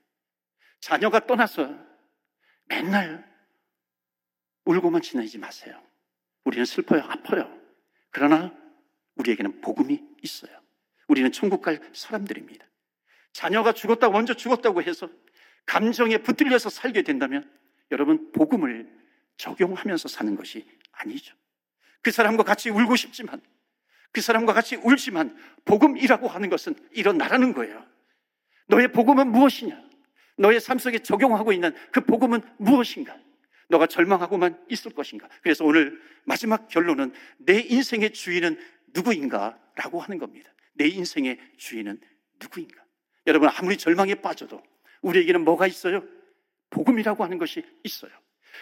자녀가 0.81 1.27
떠나서 1.27 1.75
맨날 2.67 3.31
울고만 4.65 5.03
지내지 5.03 5.39
마세요. 5.39 5.81
우리는 6.45 6.65
슬퍼요, 6.65 7.03
아파요. 7.03 7.53
그러나 8.11 8.55
우리에게는 9.17 9.61
복음이 9.61 10.03
있어요. 10.23 10.61
우리는 11.09 11.31
천국 11.33 11.63
갈 11.63 11.81
사람들입니다. 11.93 12.65
자녀가 13.33 13.73
죽었다고 13.73 14.13
먼저 14.13 14.35
죽었다고 14.35 14.83
해서 14.83 15.09
감정에 15.67 16.19
붙들려서 16.19 16.71
살게 16.71 17.03
된다면 17.03 17.51
여러분 17.91 18.33
복음을 18.33 18.91
적용하면서 19.37 20.09
사는 20.09 20.35
것이 20.37 20.67
아니죠. 20.93 21.35
그 22.03 22.11
사람과 22.11 22.43
같이 22.43 22.71
울고 22.71 22.97
싶지만 22.97 23.41
그 24.13 24.21
사람과 24.21 24.53
같이 24.53 24.77
울지만 24.77 25.37
복음이라고 25.65 26.29
하는 26.29 26.51
것은 26.51 26.75
일어나라는 26.93 27.55
거예요. 27.55 27.85
너의 28.67 28.93
복음은 28.93 29.33
무엇이냐? 29.33 29.83
너의 30.43 30.61
삶 30.61 30.79
속에 30.79 30.99
적용하고 30.99 31.53
있는 31.53 31.73
그 31.93 32.01
복음은 32.01 32.41
무엇인가? 32.59 33.17
너가 33.69 33.87
절망하고만 33.87 34.59
있을 34.69 34.93
것인가? 34.93 35.29
그래서 35.41 35.65
오늘 35.65 36.01
마지막 36.25 36.69
결론은 36.69 37.13
내 37.39 37.61
인생의 37.61 38.13
주인은 38.13 38.59
누구인가? 38.93 39.57
라고 39.77 40.01
하는 40.01 40.19
겁니다. 40.19 40.53
내 40.75 40.89
인생의 40.89 41.39
주인은 41.57 42.01
누구인가? 42.41 42.83
여러분, 43.29 43.49
아무리 43.49 43.77
절망에 43.77 44.17
빠져도 44.17 44.63
우리에게는 45.01 45.45
뭐가 45.45 45.67
있어요? 45.69 46.05
복음이라고 46.71 47.23
하는 47.23 47.39
것이 47.39 47.63
있어요. 47.85 48.11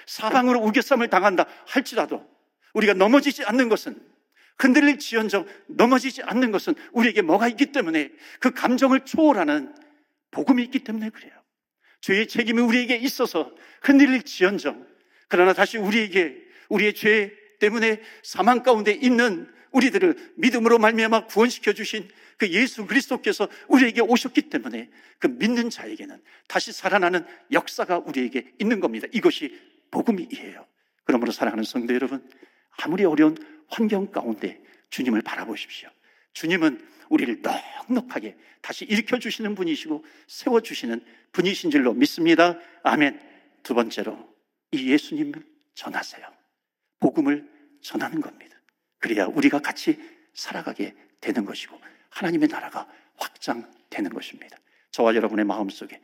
사방으로 0.07 0.61
우겨쌈을 0.61 1.09
당한다 1.09 1.47
할지라도 1.67 2.29
우리가 2.75 2.93
넘어지지 2.93 3.45
않는 3.45 3.69
것은 3.71 3.99
흔들릴 4.59 4.99
지연정 4.99 5.47
넘어지지 5.67 6.23
않는 6.25 6.53
것은 6.53 6.75
우리에게 6.93 7.23
뭐가 7.23 7.49
있기 7.49 7.73
때문에 7.73 8.13
그 8.39 8.51
감정을 8.53 9.07
초월하는 9.07 9.75
복음이 10.31 10.63
있기 10.65 10.81
때문에 10.81 11.09
그래요. 11.09 11.40
죄의 12.01 12.29
책임이 12.29 12.61
우리에게 12.61 12.97
있어서 12.97 13.53
흔들릴 13.83 14.23
지연정 14.23 14.87
그러나 15.29 15.53
다시 15.53 15.79
우리에게 15.79 16.37
우리의 16.69 16.95
죄 16.95 17.33
때문에 17.61 18.01
사망 18.23 18.63
가운데 18.63 18.93
있는 18.93 19.49
우리들을 19.73 20.33
믿음으로 20.37 20.79
말미암아 20.79 21.27
구원시켜 21.27 21.73
주신 21.73 22.09
그 22.37 22.49
예수 22.51 22.87
그리스도께서 22.87 23.49
우리에게 23.69 24.01
오셨기 24.01 24.43
때문에 24.43 24.89
그 25.19 25.27
믿는 25.27 25.71
자에게는 25.71 26.21
다시 26.49 26.73
살아나는 26.73 27.25
역사가 27.53 27.99
우리에게 27.99 28.53
있는 28.59 28.81
겁니다. 28.81 29.07
이것이 29.13 29.57
복음이에요. 29.91 30.67
그러므로 31.05 31.33
사랑하는 31.33 31.65
성도 31.65 31.93
여러분, 31.95 32.27
아무리 32.79 33.05
어려운 33.05 33.37
환경 33.69 34.11
가운데 34.11 34.61
주님을 34.89 35.23
바라보십시오. 35.23 35.91
주님은 36.33 36.81
우리를 37.11 37.43
넉넉하게 37.89 38.37
다시 38.63 38.85
일으켜 38.87 39.19
주시는 39.19 39.55
분이시고 39.55 40.05
세워 40.27 40.61
주시는 40.61 41.05
분이신 41.33 41.71
줄로 41.71 41.93
믿습니다. 41.93 42.59
아멘. 42.83 43.21
두 43.63 43.75
번째로 43.75 44.35
이 44.73 44.91
예수님을 44.91 45.45
전하세요. 45.75 46.27
복음을 47.01 47.49
전하는 47.83 48.21
겁니다. 48.21 48.57
그래야 48.99 49.27
우리가 49.27 49.59
같이 49.59 49.99
살아가게 50.35 50.95
되는 51.21 51.45
것이고 51.45 51.79
하나님의 52.11 52.49
나라가 52.49 52.89
확장되는 53.17 54.13
것입니다. 54.13 54.57
저와 54.91 55.15
여러분의 55.15 55.45
마음속에 55.45 56.01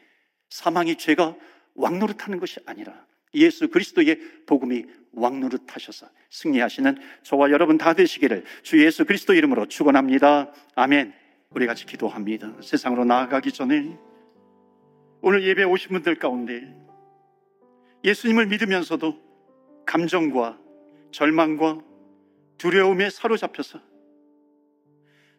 사망이 0.50 0.96
죄가 0.96 1.36
왕노릇하는 1.74 2.38
것이 2.40 2.60
아니라 2.66 3.06
예수 3.36 3.68
그리스도의 3.68 4.18
복음이 4.46 4.84
왕노릇 5.12 5.62
하셔서 5.74 6.08
승리하시는 6.30 6.96
저와 7.22 7.50
여러분 7.50 7.78
다 7.78 7.94
되시기를 7.94 8.44
주 8.62 8.84
예수 8.84 9.04
그리스도 9.04 9.34
이름으로 9.34 9.66
축원합니다. 9.66 10.52
아멘. 10.74 11.12
우리 11.50 11.66
같이 11.66 11.86
기도합니다. 11.86 12.54
세상으로 12.60 13.04
나아가기 13.04 13.52
전에 13.52 13.96
오늘 15.22 15.44
예배 15.44 15.64
오신 15.64 15.90
분들 15.90 16.16
가운데 16.16 16.74
예수님을 18.04 18.46
믿으면서도 18.46 19.18
감정과 19.86 20.58
절망과 21.12 21.80
두려움에 22.58 23.10
사로잡혀서 23.10 23.80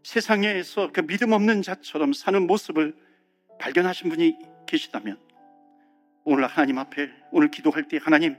세상에서 0.03 0.91
그 0.91 1.05
믿음 1.05 1.33
없는 1.33 1.61
자처럼 1.61 2.13
사는 2.13 2.47
모습을 2.47 2.95
발견하신 3.59 4.09
분이 4.09 4.37
계시다면 4.65 5.26
오늘 6.29 6.45
하나님 6.45 6.77
앞에 6.77 7.09
오늘 7.31 7.49
기도할 7.49 7.87
때 7.87 7.99
하나님 8.03 8.35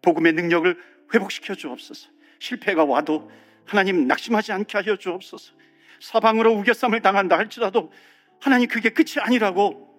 복음의 0.00 0.32
능력을 0.34 0.80
회복시켜 1.12 1.56
주옵소서. 1.56 2.08
실패가 2.38 2.84
와도 2.84 3.32
하나님 3.64 4.06
낙심하지 4.06 4.52
않게 4.52 4.78
하여 4.78 4.96
주옵소서. 4.96 5.52
사방으로 6.00 6.52
우겨쌈을 6.52 7.00
당한다 7.00 7.36
할지라도 7.36 7.92
하나님 8.40 8.68
그게 8.68 8.90
끝이 8.90 9.14
아니라고 9.18 9.92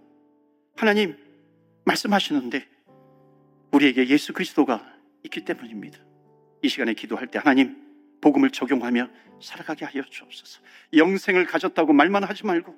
하나님 0.77 1.17
말씀하시는데 1.83 2.65
우리에게 3.73 4.07
예수 4.07 4.31
그리스도가 4.31 4.89
있기 5.25 5.43
때문입니다. 5.43 5.99
이 6.61 6.69
시간에 6.69 6.93
기도할 6.93 7.27
때 7.27 7.39
하나님 7.39 7.75
복음을 8.21 8.51
적용하며 8.51 9.09
살아가게 9.41 9.83
하여 9.83 10.01
주옵소서. 10.09 10.61
영생을 10.95 11.45
가졌다고 11.45 11.91
말만 11.91 12.23
하지 12.23 12.45
말고 12.45 12.73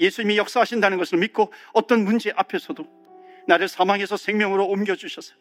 예수님이 0.00 0.38
역사하신다는 0.38 0.98
것을 0.98 1.18
믿고 1.18 1.52
어떤 1.72 2.02
문제 2.02 2.32
앞에서도 2.34 2.98
나를 3.48 3.66
사망에서 3.66 4.16
생명으로 4.16 4.66
옮겨 4.66 4.94
주셔서 4.94 5.34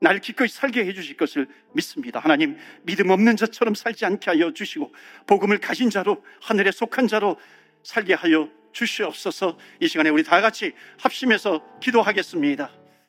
나를 0.00 0.20
기꺼이 0.20 0.48
살게 0.48 0.86
해 0.86 0.94
주실 0.94 1.18
것을 1.18 1.46
믿습니다. 1.74 2.20
하나님, 2.20 2.56
믿음 2.84 3.10
없는 3.10 3.36
자처럼 3.36 3.74
살지 3.74 4.06
않게 4.06 4.30
하여 4.30 4.52
주시고 4.52 4.92
복음을 5.26 5.58
가진 5.58 5.90
자로 5.90 6.24
하늘에 6.40 6.72
속한 6.72 7.06
자로 7.06 7.38
살게 7.82 8.14
하여 8.14 8.48
주시옵소서. 8.72 9.58
이 9.80 9.88
시간에 9.88 10.08
우리 10.08 10.24
다 10.24 10.40
같이 10.40 10.72
합심해서 10.98 11.62
기도하겠습니다. 11.80 12.79